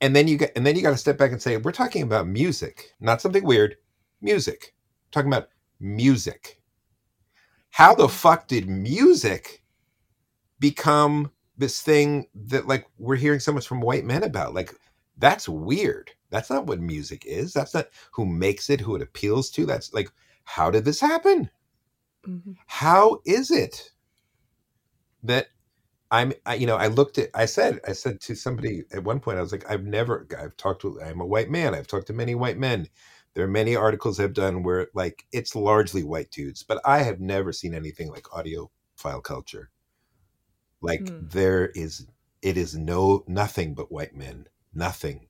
[0.00, 2.02] and then you get, and then you got to step back and say, we're talking
[2.02, 3.76] about music, not something weird.
[4.20, 4.74] Music
[5.16, 5.48] talking about
[5.80, 6.60] music.
[7.70, 9.62] how the fuck did music
[10.60, 14.54] become this thing that like we're hearing so much from white men about?
[14.54, 14.74] Like
[15.18, 16.10] that's weird.
[16.30, 17.52] That's not what music is.
[17.52, 19.66] That's not who makes it, who it appeals to.
[19.66, 20.10] That's like,
[20.44, 21.50] how did this happen?
[22.26, 22.52] Mm-hmm.
[22.66, 23.92] How is it
[25.24, 25.48] that
[26.10, 29.20] I'm, I, you know, I looked at, I said, I said to somebody at one
[29.20, 31.74] point, I was like, I've never, I've talked to, I'm a white man.
[31.74, 32.88] I've talked to many white men.
[33.36, 37.20] There are many articles I've done where like it's largely white dudes, but I have
[37.20, 39.70] never seen anything like audio file culture.
[40.80, 41.30] Like Mm.
[41.32, 42.06] there is,
[42.40, 45.28] it is no, nothing but white men, nothing.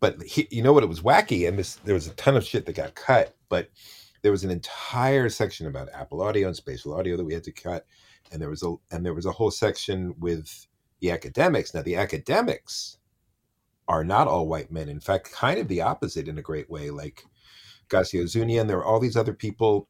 [0.00, 0.84] But he, you know what?
[0.84, 3.68] It was wacky, and this there was a ton of shit that got cut, but
[4.22, 7.52] there was an entire section about Apple Audio and spatial audio that we had to
[7.52, 7.84] cut,
[8.32, 10.66] and there was a and there was a whole section with
[11.00, 11.74] the academics.
[11.74, 12.96] Now the academics
[13.88, 14.88] are not all white men.
[14.88, 16.90] In fact, kind of the opposite in a great way.
[16.90, 17.24] Like
[17.88, 19.88] Garcia Zunia, and there are all these other people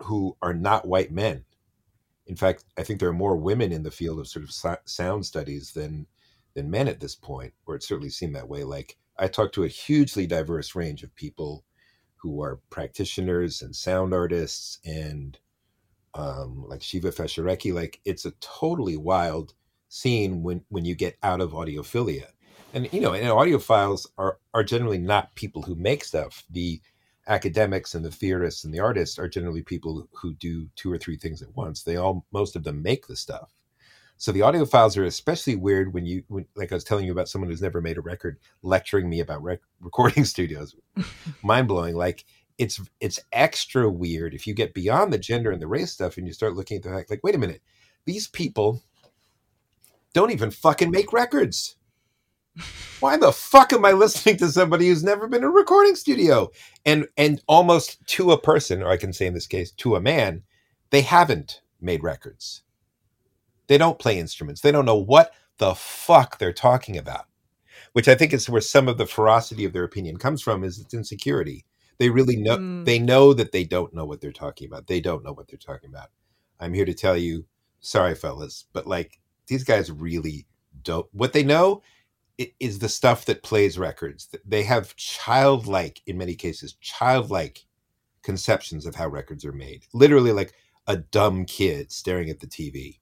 [0.00, 1.44] who are not white men.
[2.26, 5.26] In fact, I think there are more women in the field of sort of sound
[5.26, 6.06] studies than
[6.54, 8.64] than men at this point, or it certainly seemed that way.
[8.64, 11.64] Like I talked to a hugely diverse range of people
[12.16, 15.38] who are practitioners and sound artists and
[16.14, 17.72] um, like Shiva Feshareki.
[17.72, 19.54] Like it's a totally wild
[19.88, 22.26] scene when when you get out of audiophilia.
[22.74, 26.44] And you know, and audiophiles are are generally not people who make stuff.
[26.50, 26.80] The
[27.26, 31.16] academics and the theorists and the artists are generally people who do two or three
[31.16, 31.82] things at once.
[31.82, 33.54] They all most of them make the stuff.
[34.16, 37.28] So the audiophiles are especially weird when you when like I was telling you about
[37.28, 40.74] someone who's never made a record lecturing me about rec- recording studios.
[41.42, 41.94] Mind blowing.
[41.94, 42.24] Like
[42.58, 46.26] it's it's extra weird if you get beyond the gender and the race stuff and
[46.26, 47.62] you start looking at the fact like wait a minute
[48.04, 48.82] these people
[50.12, 51.76] don't even fucking make records
[53.00, 56.50] why the fuck am i listening to somebody who's never been in a recording studio?
[56.84, 60.00] And and almost to a person or i can say in this case to a
[60.00, 60.42] man
[60.90, 62.62] they haven't made records.
[63.66, 64.62] They don't play instruments.
[64.62, 67.26] They don't know what the fuck they're talking about
[67.92, 70.78] which i think is where some of the ferocity of their opinion comes from is
[70.78, 71.64] its insecurity.
[71.98, 72.84] They really know Mm.
[72.84, 74.86] they know that they don't know what they're talking about.
[74.86, 76.08] They don't know what they're talking about.
[76.60, 77.46] I'm here to tell you
[77.80, 80.46] sorry fellas but like these guys really
[80.82, 81.82] don't what they know
[82.60, 84.28] is the stuff that plays records.
[84.44, 87.64] They have childlike in many cases childlike
[88.22, 89.84] conceptions of how records are made.
[89.92, 90.52] Literally like
[90.86, 92.98] a dumb kid staring at the tv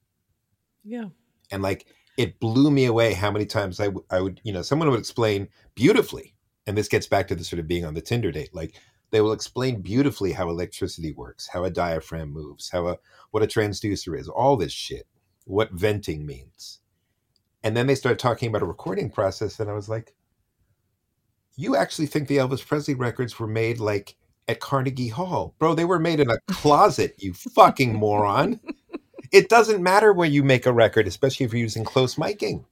[0.84, 1.04] Yeah.
[1.52, 4.62] and like it blew me away how many times I, w- I would you know
[4.62, 6.34] someone would explain beautifully
[6.66, 8.74] and this gets back to the sort of being on the tinder date like
[9.12, 12.96] they will explain beautifully how electricity works how a diaphragm moves how a
[13.30, 15.06] what a transducer is all this shit
[15.44, 16.80] what venting means
[17.66, 20.14] and then they started talking about a recording process and i was like
[21.56, 24.16] you actually think the elvis presley records were made like
[24.48, 28.60] at carnegie hall bro they were made in a closet you fucking moron
[29.32, 32.64] it doesn't matter where you make a record, especially if you're using close miking.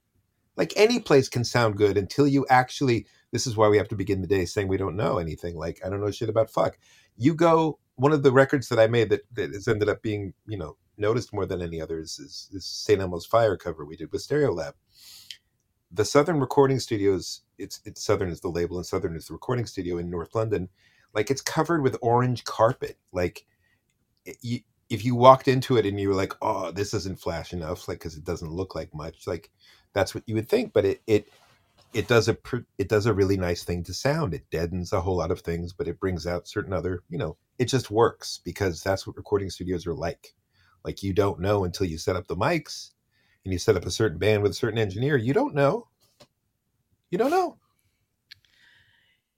[0.55, 3.07] Like any place can sound good until you actually.
[3.31, 5.57] This is why we have to begin the day saying we don't know anything.
[5.57, 6.77] Like I don't know shit about fuck.
[7.17, 7.79] You go.
[7.97, 10.77] One of the records that I made that, that has ended up being you know
[10.97, 13.01] noticed more than any others is, is St.
[13.01, 14.73] Elmo's Fire cover we did with Stereolab.
[15.91, 17.41] The Southern Recording Studios.
[17.57, 20.69] It's it's Southern is the label and Southern is the recording studio in North London.
[21.13, 22.97] Like it's covered with orange carpet.
[23.13, 23.45] Like
[24.25, 27.53] it- you, if you walked into it and you were like, "Oh, this isn't flash
[27.53, 29.51] enough," like because it doesn't look like much, like
[29.93, 30.73] that's what you would think.
[30.73, 31.29] But it it
[31.93, 32.37] it does a
[32.77, 34.33] it does a really nice thing to sound.
[34.33, 37.37] It deadens a whole lot of things, but it brings out certain other, you know,
[37.59, 40.35] it just works because that's what recording studios are like.
[40.85, 42.91] Like you don't know until you set up the mics
[43.45, 45.15] and you set up a certain band with a certain engineer.
[45.15, 45.87] You don't know.
[47.11, 47.57] You don't know.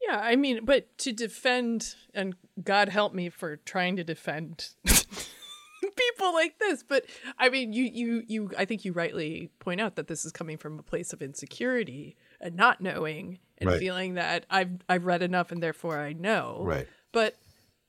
[0.02, 6.34] Yeah, I mean, but to defend, and God help me for trying to defend people
[6.34, 7.06] like this, but
[7.38, 10.58] I mean, you, you, you, I think you rightly point out that this is coming
[10.58, 13.80] from a place of insecurity and not knowing and Right.
[13.80, 16.62] feeling that I've, I've read enough and therefore I know.
[16.64, 16.88] Right.
[17.12, 17.36] But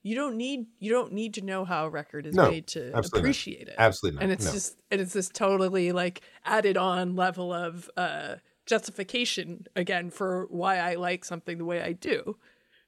[0.03, 2.92] you don't need, you don't need to know how a record is No, made to
[2.94, 3.18] absolutely not.
[3.18, 3.74] appreciate it.
[3.78, 4.22] Absolutely not.
[4.24, 4.53] and it's no.
[4.53, 8.36] just and it's this totally like added on level of uh
[8.66, 12.36] justification again for why I like something the way I do.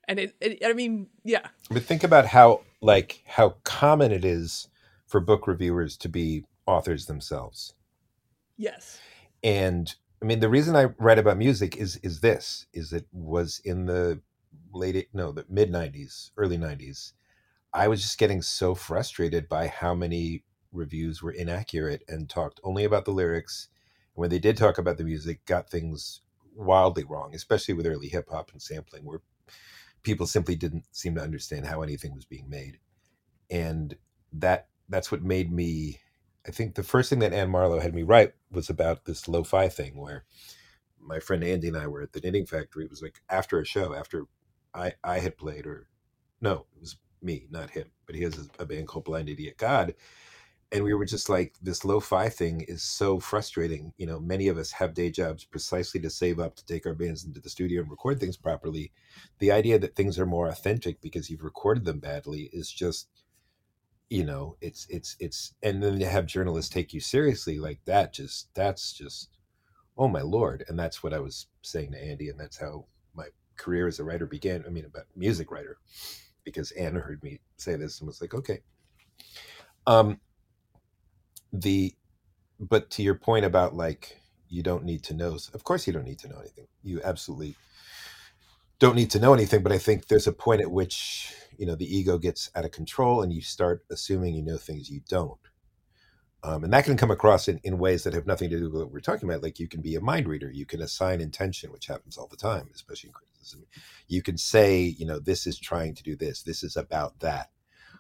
[0.07, 1.49] And it, it I mean, yeah.
[1.71, 4.69] But think about how like how common it is
[5.07, 7.75] for book reviewers to be authors themselves.
[8.57, 8.99] Yes.
[9.43, 9.93] And
[10.23, 13.87] I mean the reason I write about music is is this is it was in
[13.87, 14.21] the
[14.73, 17.13] late no the mid 90s early 90s
[17.73, 22.85] I was just getting so frustrated by how many reviews were inaccurate and talked only
[22.85, 23.69] about the lyrics
[24.15, 26.23] when they did talk about the music got things
[26.55, 29.23] wildly wrong especially with early hip hop and sampling where
[30.03, 32.79] people simply didn't seem to understand how anything was being made
[33.51, 33.97] and
[34.33, 36.01] that that's what made me.
[36.47, 39.69] I think the first thing that Ann Marlowe had me write was about this lo-fi
[39.69, 40.25] thing where
[40.99, 42.85] my friend Andy and I were at the knitting factory.
[42.85, 44.25] It was like after a show, after
[44.75, 45.89] I I had played, or
[46.41, 47.91] no, it was me, not him.
[48.07, 49.95] But he has a band called Blind Idiot God,
[50.73, 53.93] and we were just like, this lo-fi thing is so frustrating.
[53.99, 56.95] You know, many of us have day jobs precisely to save up to take our
[56.95, 58.93] bands into the studio and record things properly.
[59.41, 63.09] The idea that things are more authentic because you've recorded them badly is just
[64.11, 68.13] you know it's it's it's and then to have journalists take you seriously like that
[68.13, 69.39] just that's just
[69.97, 72.85] oh my lord and that's what i was saying to andy and that's how
[73.61, 75.77] career as a writer began i mean about music writer
[76.45, 78.61] because anna heard me say this and was like okay.
[79.87, 80.21] Um
[81.53, 81.95] the
[82.59, 86.05] but to your point about like you don't need to know of course you don't
[86.05, 86.67] need to know anything.
[86.83, 87.57] You absolutely
[88.79, 91.75] don't need to know anything but i think there's a point at which you know
[91.75, 95.50] the ego gets out of control and you start assuming you know things you don't
[96.43, 98.83] um, and that can come across in, in ways that have nothing to do with
[98.83, 101.73] what we're talking about like you can be a mind reader you can assign intention
[101.73, 103.67] which happens all the time especially in criticism.
[104.09, 107.51] You can say you know this is trying to do this this is about that.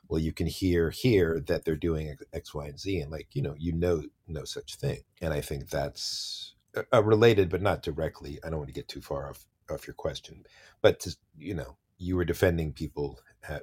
[0.08, 3.42] Well you can hear here that they're doing x y and z and like you
[3.42, 5.00] know you know no such thing.
[5.20, 6.54] And i think that's
[6.92, 10.44] related but not directly i don't want to get too far off off your question
[10.82, 13.18] but to you know you were defending people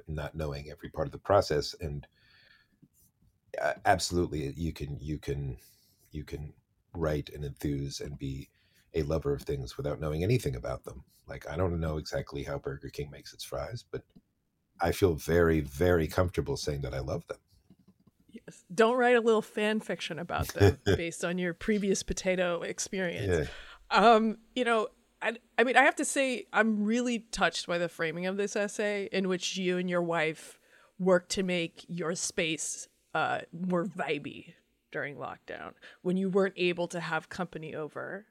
[0.06, 2.06] not knowing every part of the process and
[3.86, 5.56] absolutely you can you can
[6.10, 6.52] you can
[6.94, 8.48] write and enthuse and be
[8.94, 11.04] a lover of things without knowing anything about them.
[11.26, 14.02] Like i don't know exactly how burger king makes its fries but
[14.80, 17.38] i feel very very comfortable saying that i love them.
[18.30, 23.48] Yes don't write a little fan fiction about them based on your previous potato experience.
[23.92, 24.08] Yeah.
[24.14, 24.88] um you know
[25.20, 28.54] I, I mean, I have to say, I'm really touched by the framing of this
[28.54, 30.60] essay, in which you and your wife
[30.98, 34.54] work to make your space uh, more vibey
[34.90, 38.26] during lockdown when you weren't able to have company over.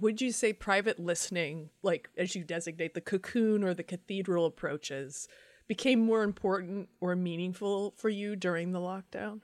[0.00, 5.28] Would you say private listening, like as you designate the cocoon or the cathedral approaches,
[5.68, 9.40] became more important or meaningful for you during the lockdown?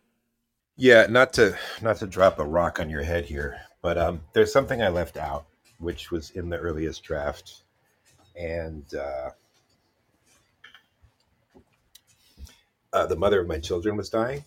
[0.76, 4.52] Yeah, not to not to drop a rock on your head here, but um, there's
[4.52, 5.46] something I left out
[5.78, 7.62] which was in the earliest draft,
[8.34, 9.30] and uh,
[12.92, 14.42] uh, the mother of my children was dying.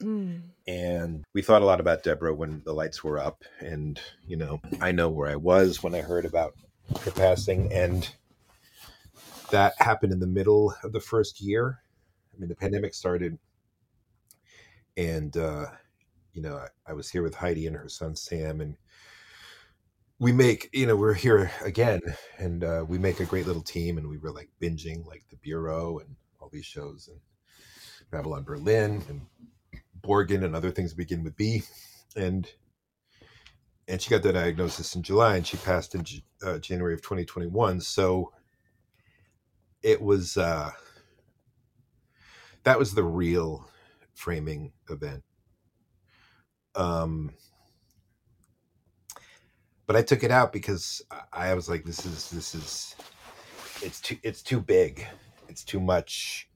[0.00, 0.42] Mm.
[0.66, 3.44] And we thought a lot about Deborah when the lights were up.
[3.60, 6.54] And, you know, I know where I was when I heard about
[7.02, 7.72] her passing.
[7.72, 8.08] And
[9.50, 11.78] that happened in the middle of the first year.
[12.34, 13.38] I mean, the pandemic started,
[14.96, 15.66] and, uh,
[16.32, 18.76] you know, I, I was here with Heidi and her son Sam, and
[20.22, 22.00] we make you know we're here again
[22.38, 25.36] and uh, we make a great little team and we were like binging like the
[25.38, 27.18] bureau and all these shows and
[28.12, 29.22] babylon berlin and
[30.00, 31.62] borgen and other things begin with b.
[32.14, 32.48] And
[33.88, 36.04] and she got the diagnosis in july and she passed in
[36.44, 38.32] uh, january of 2021 so
[39.82, 40.70] it was uh
[42.64, 43.68] that was the real
[44.14, 45.22] framing event.
[46.74, 47.32] Um
[49.86, 51.02] but I took it out because
[51.32, 52.96] I was like, this is this is
[53.82, 55.06] it's too it's too big,
[55.48, 56.48] it's too much.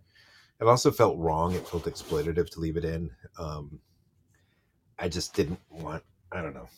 [0.60, 1.54] It also felt wrong.
[1.54, 3.10] It felt exploitative to leave it in.
[3.38, 3.80] Um,
[4.98, 6.02] I just didn't want.
[6.32, 6.68] I don't know,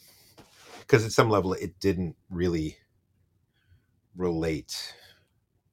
[0.80, 2.76] because at some level it didn't really
[4.16, 4.94] relate.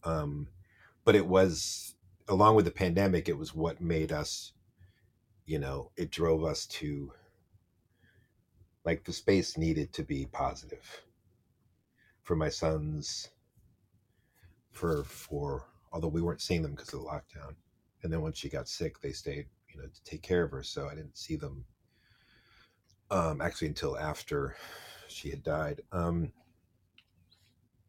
[0.03, 0.47] Um,
[1.03, 1.95] but it was
[2.27, 3.27] along with the pandemic.
[3.27, 4.53] It was what made us.
[5.45, 7.11] You know, it drove us to
[8.85, 11.01] like the space needed to be positive
[12.21, 13.29] for my sons
[14.71, 17.55] for for although we weren't seeing them because of the lockdown
[18.05, 20.61] and then when she got sick they stayed you know to take care of her
[20.61, 21.65] so i didn't see them
[23.09, 24.55] um actually until after
[25.07, 26.31] she had died um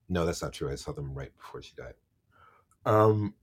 [0.09, 1.95] no that's not true i saw them right before she died.
[2.85, 3.35] Um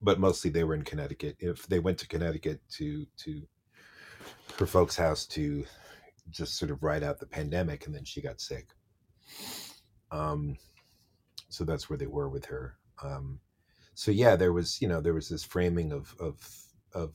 [0.00, 3.42] but mostly they were in connecticut if they went to connecticut to to
[4.58, 5.64] her folks house to
[6.30, 8.68] just sort of ride out the pandemic and then she got sick.
[10.10, 10.56] Um
[11.50, 13.40] so that's where they were with her um
[13.98, 16.36] so yeah there was you know there was this framing of of
[16.94, 17.10] of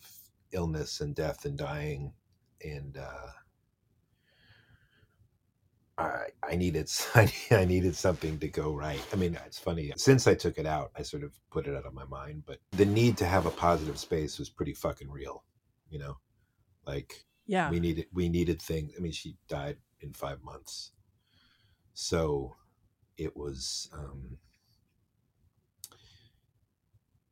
[0.51, 2.11] illness and death and dying
[2.61, 3.27] and uh
[5.97, 8.99] I, I needed I needed something to go right.
[9.13, 9.93] I mean, it's funny.
[9.95, 12.43] Since I took it out, I sort of put it out of my mind.
[12.47, 15.43] But the need to have a positive space was pretty fucking real,
[15.91, 16.17] you know.
[16.87, 17.69] Like yeah.
[17.69, 18.93] We needed we needed things.
[18.97, 20.93] I mean, she died in five months.
[21.93, 22.55] So
[23.15, 24.39] it was um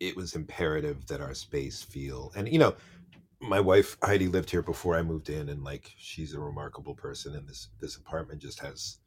[0.01, 2.75] it was imperative that our space feel and you know
[3.41, 7.35] my wife Heidi lived here before I moved in, and like she's a remarkable person,
[7.35, 8.97] and this this apartment just has.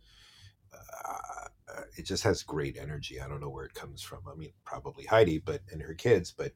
[0.73, 3.21] Uh, it just has great energy.
[3.21, 4.21] I don't know where it comes from.
[4.31, 6.53] I mean, probably Heidi, but and her kids, but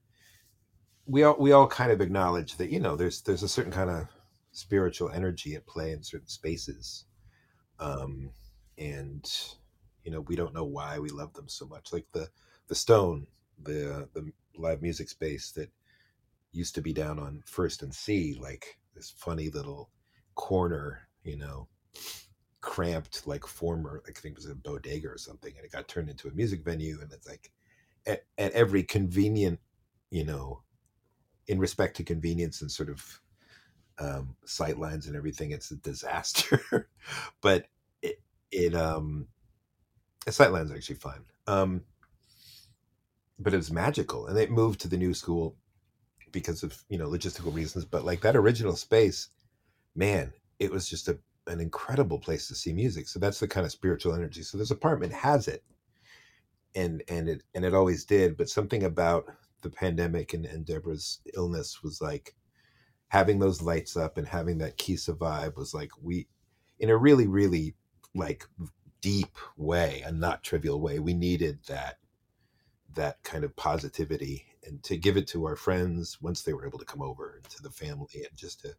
[1.07, 3.91] we all we all kind of acknowledge that you know there's there's a certain kind
[3.91, 4.09] of
[4.53, 7.05] spiritual energy at play in certain spaces,
[7.79, 8.31] um,
[8.77, 9.31] and
[10.05, 11.93] you know we don't know why we love them so much.
[11.93, 12.29] Like the
[12.69, 13.27] the Stone,
[13.63, 15.71] the the live music space that
[16.53, 19.91] used to be down on First and C, like this funny little
[20.35, 21.69] corner, you know,
[22.61, 26.09] cramped like former, I think it was a bodega or something, and it got turned
[26.09, 27.51] into a music venue, and it's like
[28.07, 29.61] at, at every convenient,
[30.11, 30.63] you know,
[31.47, 33.21] in respect to convenience and sort of
[33.99, 36.89] um, sight lines and everything, it's a disaster.
[37.41, 37.67] but
[38.03, 39.27] it, it um,
[40.29, 41.25] sight lines are actually fine.
[41.47, 41.83] Um,
[43.39, 45.57] but it was magical, and it moved to the new school
[46.33, 47.85] because of you know logistical reasons.
[47.85, 49.29] But like that original space,
[49.95, 53.09] man, it was just a an incredible place to see music.
[53.09, 54.43] So that's the kind of spiritual energy.
[54.43, 55.63] So this apartment has it,
[56.75, 58.37] and and it and it always did.
[58.37, 59.27] But something about
[59.63, 62.35] the pandemic and, and Deborah's illness was like
[63.09, 66.29] having those lights up and having that kissa vibe was like we,
[66.79, 67.75] in a really really
[68.15, 68.45] like
[69.01, 71.99] deep way, a not trivial way, we needed that
[72.99, 76.81] that kind of positivity and to give it to our friends once they were able
[76.81, 78.75] to come over and to the family and just to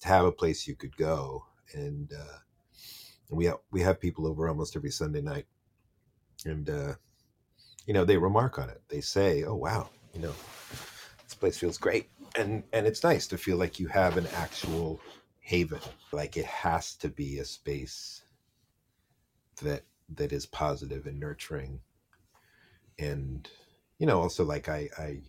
[0.00, 1.44] to have a place you could go.
[1.72, 2.38] And uh,
[3.30, 5.46] we have we have people over almost every Sunday night.
[6.44, 6.94] And uh,
[7.86, 8.82] you know they remark on it.
[8.88, 10.34] They say oh wow you know
[11.22, 12.10] this place feels great.
[12.36, 15.00] And and it's nice to feel like you have an actual
[15.38, 15.80] haven.
[16.12, 18.22] Like it has to be a space
[19.62, 19.84] that
[20.16, 21.80] that is positive and nurturing.
[22.98, 23.48] And
[24.00, 25.20] you know also like i i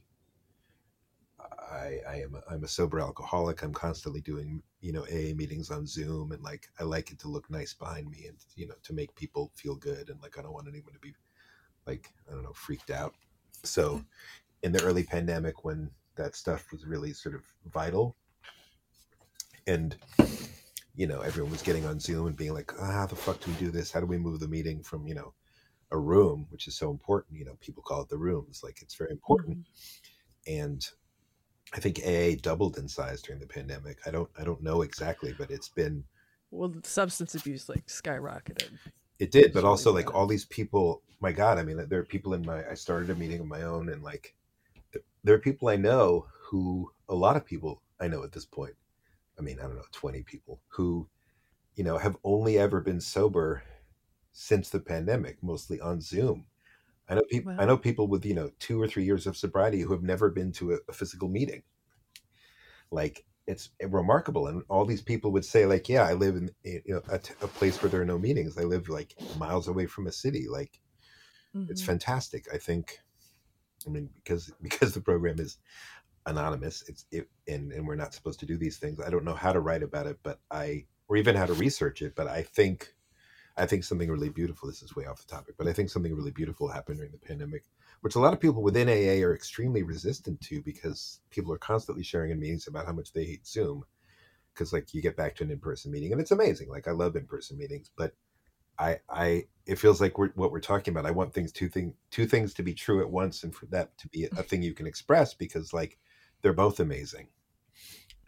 [1.72, 3.64] I, I am a, I'm a sober alcoholic.
[3.64, 7.30] I'm constantly doing you know AA meetings on Zoom, and like I like it to
[7.30, 10.42] look nice behind me, and you know to make people feel good, and like I
[10.42, 11.14] don't want anyone to be
[11.88, 13.14] like I don't know freaked out.
[13.64, 14.04] So
[14.64, 17.44] in the early pandemic when that stuff was really sort of
[17.74, 18.16] vital
[19.68, 19.96] and
[20.96, 23.50] you know everyone was getting on zoom and being like ah, how the fuck do
[23.50, 25.34] we do this how do we move the meeting from you know
[25.92, 28.96] a room which is so important you know people call it the rooms like it's
[28.96, 30.60] very important mm-hmm.
[30.60, 30.90] and
[31.74, 35.34] i think aa doubled in size during the pandemic i don't i don't know exactly
[35.38, 36.04] but it's been
[36.52, 38.72] well substance abuse like skyrocketed
[39.20, 42.34] it did but also like all these people my god i mean there are people
[42.34, 44.36] in my i started a meeting of my own and like
[45.24, 48.74] there are people I know who a lot of people I know at this point.
[49.38, 51.08] I mean, I don't know, 20 people who,
[51.76, 53.64] you know, have only ever been sober
[54.32, 56.46] since the pandemic, mostly on Zoom.
[57.10, 57.54] I know people.
[57.54, 57.60] Wow.
[57.60, 60.30] I know people with you know two or three years of sobriety who have never
[60.30, 61.64] been to a, a physical meeting.
[62.92, 66.82] Like it's remarkable, and all these people would say, like, "Yeah, I live in you
[66.88, 68.58] know a, a place where there are no meetings.
[68.58, 70.48] I live like miles away from a city.
[70.50, 70.80] Like,
[71.56, 71.70] mm-hmm.
[71.70, 73.00] it's fantastic." I think
[73.86, 75.58] I mean, because because the program is
[76.26, 79.00] anonymous, it's it, and and we're not supposed to do these things.
[79.06, 82.02] I don't know how to write about it, but I or even how to research
[82.02, 82.16] it.
[82.16, 82.94] But I think
[83.58, 84.68] I think something really beautiful.
[84.68, 87.18] This is way off the topic, but I think something really beautiful happened during the
[87.18, 87.64] pandemic,
[88.02, 92.04] which a lot of people within AA are extremely resistant to because people are constantly
[92.04, 93.84] sharing in meetings about how much they hate Zoom.
[94.54, 96.70] Because like you get back to an in person meeting and it's amazing.
[96.70, 98.14] Like I love in person meetings, but
[98.82, 101.06] I, I, it feels like we're, what we're talking about.
[101.06, 103.96] I want things, two thing, two things to be true at once, and for that
[104.00, 106.00] to be a thing you can express because, like,
[106.42, 107.28] they're both amazing.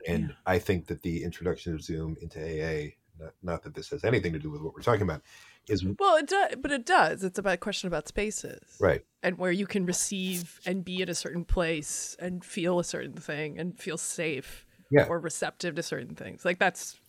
[0.08, 0.36] And yeah.
[0.46, 4.34] I think that the introduction of Zoom into AA, not, not, that this has anything
[4.34, 5.22] to do with what we're talking about,
[5.68, 7.24] is well, it does, but it does.
[7.24, 9.03] It's about a question about spaces, right?
[9.22, 13.14] And where you can receive and be at a certain place and feel a certain
[13.14, 15.05] thing and feel safe, yeah.
[15.05, 16.43] or receptive to certain things.
[16.45, 16.99] Like that's,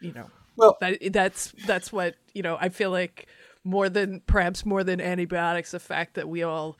[0.00, 2.56] you know, well, that, that's that's what you know.
[2.60, 3.28] I feel like
[3.64, 6.78] more than perhaps more than antibiotics, the fact that we all,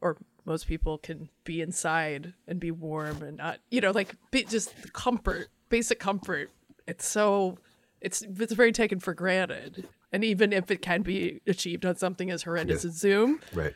[0.00, 4.44] or most people, can be inside and be warm and not, you know, like be,
[4.44, 6.50] just comfort, basic comfort.
[6.86, 7.58] It's so,
[8.00, 9.88] it's it's very taken for granted.
[10.10, 13.74] And even if it can be achieved on something as horrendous as Zoom, right,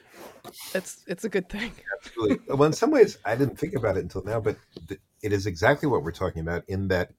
[0.74, 1.72] it's it's a good thing.
[1.98, 2.38] Absolutely.
[2.48, 4.56] well, in some ways, I didn't think about it until now, but
[4.88, 6.64] th- it is exactly what we're talking about.
[6.68, 7.12] In that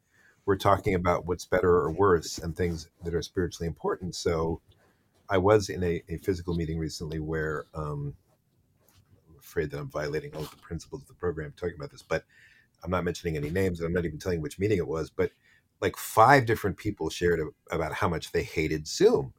[0.45, 4.15] we're talking about what's better or worse and things that are spiritually important.
[4.15, 4.61] So
[5.29, 8.13] I was in a, a physical meeting recently where um,
[9.29, 12.01] I'm afraid that I'm violating all of the principles of the program talking about this,
[12.01, 12.25] but
[12.83, 13.79] I'm not mentioning any names.
[13.79, 15.31] And I'm not even telling which meeting it was, but
[15.81, 19.33] like five different people shared about how much they hated Zoom.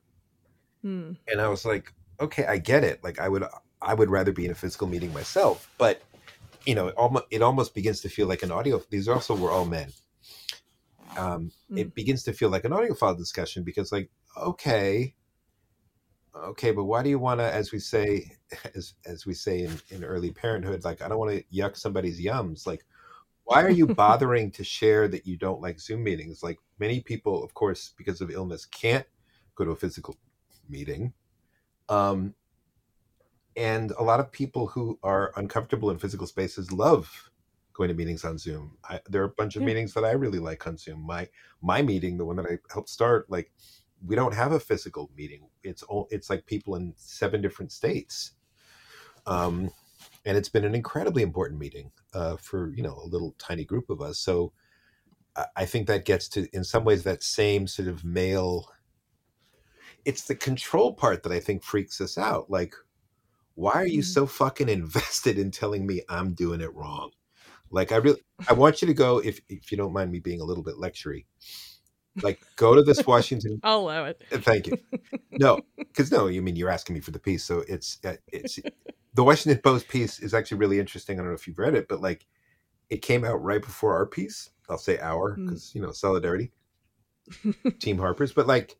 [0.82, 1.12] Hmm.
[1.28, 3.02] And I was like, okay, I get it.
[3.02, 3.44] Like I would,
[3.80, 6.02] I would rather be in a physical meeting myself, but
[6.66, 8.82] you know, it almost, it almost begins to feel like an audio.
[8.90, 9.92] These also were all men.
[11.16, 11.80] Um, Mm.
[11.80, 15.14] It begins to feel like an audiophile discussion because, like, okay,
[16.36, 18.36] okay, but why do you want to, as we say,
[18.74, 22.24] as as we say in, in early parenthood, like, I don't want to yuck somebody's
[22.24, 22.66] yums.
[22.66, 22.84] Like,
[23.44, 26.42] why are you bothering to share that you don't like Zoom meetings?
[26.42, 29.06] Like, many people, of course, because of illness, can't
[29.54, 30.16] go to a physical
[30.68, 31.12] meeting.
[31.88, 32.34] Um,
[33.56, 37.30] and a lot of people who are uncomfortable in physical spaces love
[37.72, 38.78] going to meetings on Zoom.
[38.88, 39.66] I, there are a bunch of Yeah.
[39.66, 41.00] meetings that I really like on Zoom.
[41.00, 41.28] My
[41.60, 43.52] my meeting, the one that I helped start, like
[44.04, 45.48] we don't have a physical meeting.
[45.62, 48.32] It's all it's like people in seven different states,
[49.26, 49.70] um,
[50.24, 53.90] and it's been an incredibly important meeting uh, for you know a little tiny group
[53.90, 54.18] of us.
[54.18, 54.52] So
[55.56, 58.68] I, think that gets to in some ways that same sort of male.
[60.04, 62.50] It's the control part that I think freaks us out.
[62.50, 62.74] Like,
[63.54, 64.12] why are you Mhm.
[64.12, 67.10] so fucking invested in telling me I'm doing it wrong?
[67.70, 70.40] Like, I really, I want you to go if if you don't mind me being
[70.40, 71.26] a little bit lectury.
[72.22, 74.22] Like, go to this Washington I'll allow it.
[74.30, 74.78] Thank you.
[75.32, 78.58] No, because no, you mean you're asking me for the piece, so it's uh, it's
[79.14, 81.18] the Washington Post piece is actually really interesting.
[81.18, 82.26] I don't know if you've read it, but like
[82.90, 84.50] it came out right before our piece.
[84.68, 85.46] I'll say our Mm.
[85.46, 86.52] because you know solidarity,
[87.80, 88.76] Team Harper's, but like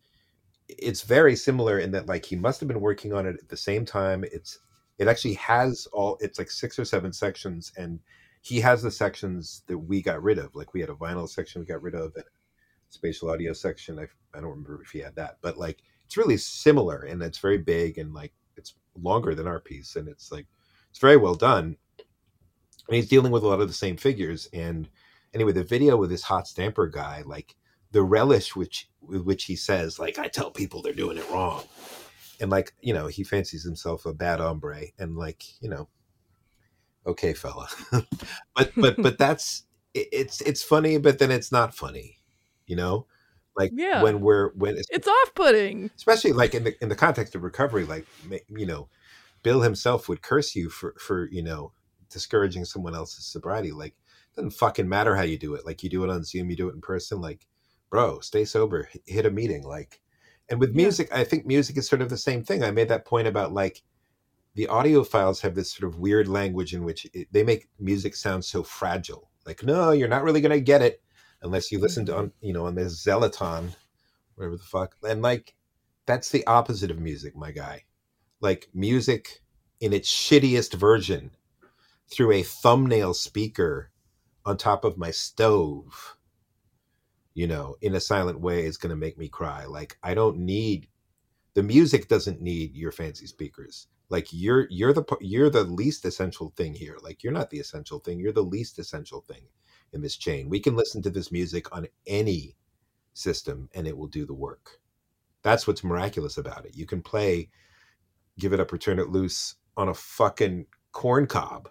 [0.69, 3.57] it's very similar in that like he must have been working on it at the
[3.57, 4.25] same time.
[4.25, 4.59] It's
[4.99, 8.01] it actually has all it's like six or seven sections, and
[8.41, 10.55] he has the sections that we got rid of.
[10.55, 12.29] Like we had a vinyl section we got rid of, and a
[12.93, 13.99] spatial audio section.
[13.99, 14.07] I
[14.37, 17.59] I don't remember if he had that, but like it's really similar, and it's very
[17.59, 18.33] big, and like
[19.01, 20.47] longer than our piece, and it's like
[20.91, 21.77] it's very well done.
[22.89, 24.49] And he's dealing with a lot of the same figures.
[24.53, 24.89] And
[25.33, 27.57] anyway, the video with this hot stamper guy, like
[27.93, 31.65] the relish which with which he says, like, I tell people they're doing it wrong.
[32.41, 34.87] And like, you know, he fancies himself a bad hombre.
[34.99, 35.89] And like, you know,
[37.07, 37.69] okay, fella.
[38.55, 39.65] but but but that's
[39.95, 42.19] it- it's it's funny, but then it's not funny,
[42.67, 43.07] you know?
[43.57, 44.03] Like Yeah.
[44.03, 45.91] when we're when It's off-putting.
[45.97, 48.07] especially like in the in the context of recovery like
[48.49, 48.89] you know
[49.43, 51.73] bill himself would curse you for for you know
[52.11, 55.91] discouraging someone else's sobriety like it doesn't fucking matter how you do it like you
[55.91, 57.47] do it on zoom you do it in person like
[57.91, 60.01] bro stay sober hit a meeting like
[60.49, 60.77] and with Yeah.
[60.85, 63.53] music i think music is sort of the same thing i made that point about
[63.53, 63.83] like
[64.55, 68.45] the audiophiles have this sort of weird language in which it, they make music sound
[68.45, 71.03] so fragile like no you're not really going to get it
[71.45, 73.71] unless you listen to on you know on this zeloton
[74.35, 74.97] whatever the fuck.
[75.03, 75.55] And like,
[76.07, 77.85] that's the opposite of music, my guy.
[78.41, 79.43] Like music
[79.81, 81.31] in its shittiest version
[82.11, 83.91] through a thumbnail speaker
[84.45, 86.17] on top of my stove,
[87.33, 89.65] you know, in a silent way is going to make me cry.
[89.65, 90.89] Like, I don't need
[91.55, 93.87] the music doesn't need your fancy speakers.
[94.11, 96.97] Like you're you're the you're the least essential thing here.
[97.01, 98.19] Like you're not the essential thing.
[98.19, 99.45] You're the least essential thing
[99.95, 100.49] in this chain.
[100.51, 102.57] We can listen to this music on any
[103.15, 104.81] system and it will do the work.
[105.43, 106.77] That's what's miraculous about it.
[106.77, 107.51] You can play
[108.39, 111.69] Give It Up, Return It Loose on a fucking corn cob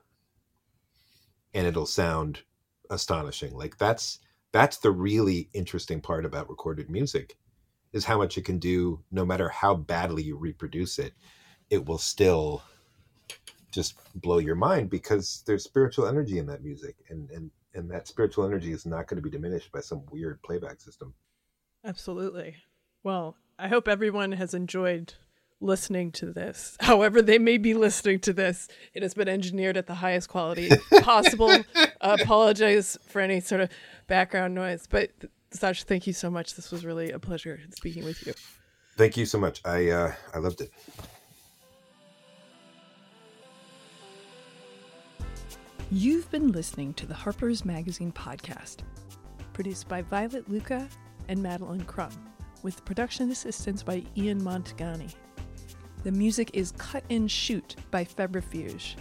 [1.53, 2.41] and it'll sound
[2.89, 3.53] astonishing.
[3.55, 4.19] Like that's
[4.51, 7.37] that's the really interesting part about recorded music
[7.91, 11.13] is how much it can do no matter how badly you reproduce it.
[11.69, 12.63] It will still
[13.71, 18.07] just blow your mind because there's spiritual energy in that music and and and that
[18.07, 21.13] spiritual energy is not going to be diminished by some weird playback system.
[21.85, 22.57] Absolutely.
[23.03, 25.13] Well, I hope everyone has enjoyed
[25.59, 26.77] listening to this.
[26.81, 28.67] However, they may be listening to this.
[28.93, 30.69] It has been engineered at the highest quality
[31.01, 31.51] possible.
[32.01, 33.69] I apologize for any sort of
[34.07, 34.87] background noise.
[34.89, 35.11] But
[35.51, 36.55] Sasha, thank you so much.
[36.55, 38.33] This was really a pleasure speaking with you.
[38.97, 39.61] Thank you so much.
[39.65, 40.71] I uh, I loved it.
[45.95, 48.77] You've been listening to the Harper's Magazine podcast,
[49.53, 50.89] produced by Violet Lucca
[51.27, 52.09] and Madeline Crum,
[52.63, 55.13] with production assistance by Ian Montagani.
[56.03, 58.95] The music is Cut and Shoot by Febrifuge.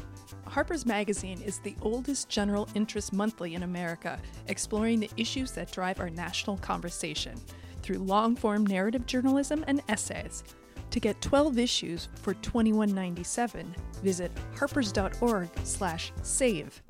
[0.47, 5.99] Harper's Magazine is the oldest general interest monthly in America, exploring the issues that drive
[5.99, 7.41] our national conversation
[7.81, 10.45] through long-form narrative journalism and essays.
[10.93, 16.83] To get 12 issues for $21.97, visit harpers.org/save.